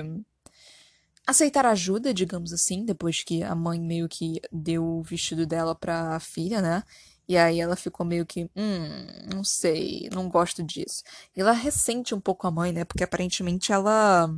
[1.25, 6.19] aceitar ajuda, digamos assim, depois que a mãe meio que deu o vestido dela pra
[6.19, 6.83] filha, né?
[7.27, 11.01] E aí ela ficou meio que, hum, não sei, não gosto disso.
[11.35, 12.85] E ela ressente um pouco a mãe, né?
[12.85, 14.29] Porque aparentemente ela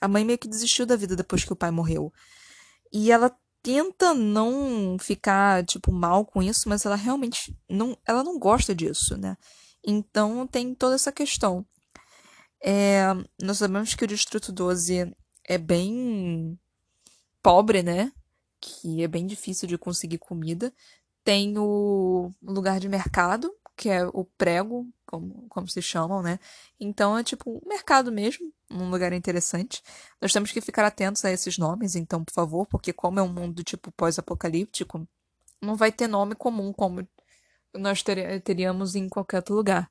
[0.00, 2.10] a mãe meio que desistiu da vida depois que o pai morreu.
[2.90, 3.30] E ela
[3.62, 9.18] tenta não ficar, tipo, mal com isso, mas ela realmente não, ela não gosta disso,
[9.18, 9.36] né?
[9.86, 11.64] Então tem toda essa questão.
[12.60, 13.04] É,
[13.40, 15.14] nós sabemos que o Distrito 12
[15.44, 16.58] é bem
[17.40, 18.12] pobre, né?
[18.60, 20.72] Que é bem difícil de conseguir comida.
[21.22, 26.40] Tem o lugar de mercado, que é o prego, como, como se chamam, né?
[26.80, 29.82] Então é tipo um mercado mesmo, um lugar interessante.
[30.20, 33.32] Nós temos que ficar atentos a esses nomes, então, por favor, porque como é um
[33.32, 35.06] mundo tipo pós-apocalíptico,
[35.62, 37.06] não vai ter nome comum como
[37.78, 39.90] nós ter, teríamos em qualquer outro lugar.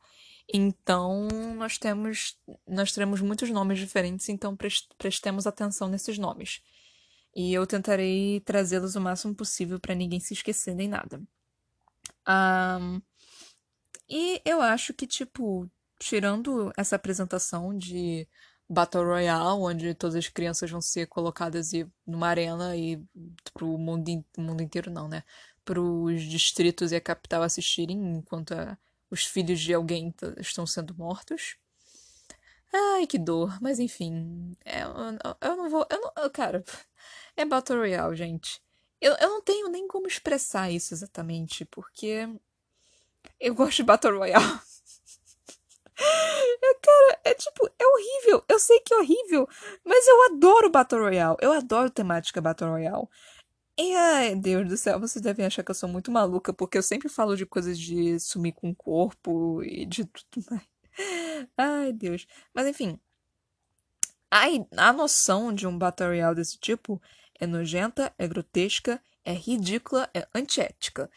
[0.54, 4.56] Então, nós temos nós teremos muitos nomes diferentes, então
[4.98, 6.62] prestemos atenção nesses nomes.
[7.36, 11.22] E eu tentarei trazê-los o máximo possível para ninguém se esquecer nem nada.
[12.28, 13.02] Um,
[14.10, 15.70] e eu acho que, tipo,
[16.00, 18.28] tirando essa apresentação de
[18.70, 21.72] Battle Royale, onde todas as crianças vão ser colocadas
[22.06, 23.02] numa arena e
[23.54, 25.24] pro mundo, mundo inteiro não, né?
[25.66, 28.78] Para os distritos e a capital assistirem enquanto a,
[29.10, 31.58] os filhos de alguém estão sendo mortos.
[32.74, 33.58] Ai, que dor.
[33.62, 34.90] Mas enfim, é, eu,
[35.42, 35.88] eu, não vou.
[35.90, 36.64] Eu não, cara,
[37.36, 38.62] é Battle Royale, gente.
[39.02, 42.28] Eu, eu não tenho nem como expressar isso exatamente, porque
[43.40, 44.44] eu gosto de Battle Royale.
[45.98, 48.44] É, cara, é tipo, é horrível.
[48.50, 49.48] Eu sei que é horrível,
[49.84, 51.38] mas eu adoro Battle Royale.
[51.40, 53.08] Eu adoro temática Battle Royale.
[53.78, 57.10] Ai, Deus do céu, vocês devem achar que eu sou muito maluca, porque eu sempre
[57.10, 60.64] falo de coisas de sumir com o corpo e de tudo mais.
[61.58, 62.26] Ai, Deus.
[62.54, 63.00] Mas enfim.
[64.32, 67.02] Ai, a noção de um Battle Royale desse tipo
[67.40, 71.10] é nojenta, é grotesca, é ridícula, é antiética.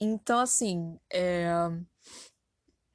[0.00, 1.48] Então, assim, é...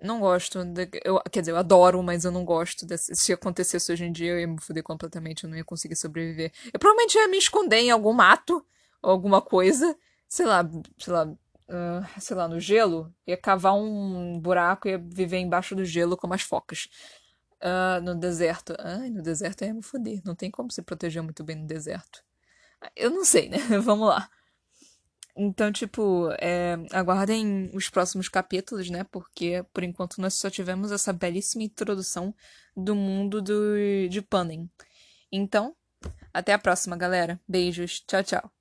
[0.01, 0.63] não gosto.
[0.65, 0.89] De...
[1.03, 2.85] Eu, quer dizer, eu adoro, mas eu não gosto.
[2.85, 3.15] Desse...
[3.15, 6.51] Se acontecesse hoje em dia, eu ia me fuder completamente, eu não ia conseguir sobreviver.
[6.73, 8.65] Eu provavelmente ia me esconder em algum mato,
[9.01, 9.95] ou alguma coisa,
[10.27, 14.97] sei lá, sei lá, uh, sei lá, no gelo, ia cavar um buraco e ia
[14.97, 16.89] viver embaixo do gelo como as focas.
[17.63, 18.75] Uh, no deserto.
[18.79, 20.21] Ai, no deserto ia me fuder.
[20.25, 22.23] Não tem como se proteger muito bem no deserto.
[22.95, 23.57] Eu não sei, né?
[23.81, 24.29] Vamos lá.
[25.35, 29.03] Então, tipo, é, aguardem os próximos capítulos, né?
[29.05, 32.33] Porque, por enquanto, nós só tivemos essa belíssima introdução
[32.75, 33.75] do mundo do,
[34.09, 34.69] de Panem.
[35.31, 35.75] Então,
[36.33, 37.39] até a próxima, galera.
[37.47, 38.01] Beijos.
[38.01, 38.60] Tchau, tchau.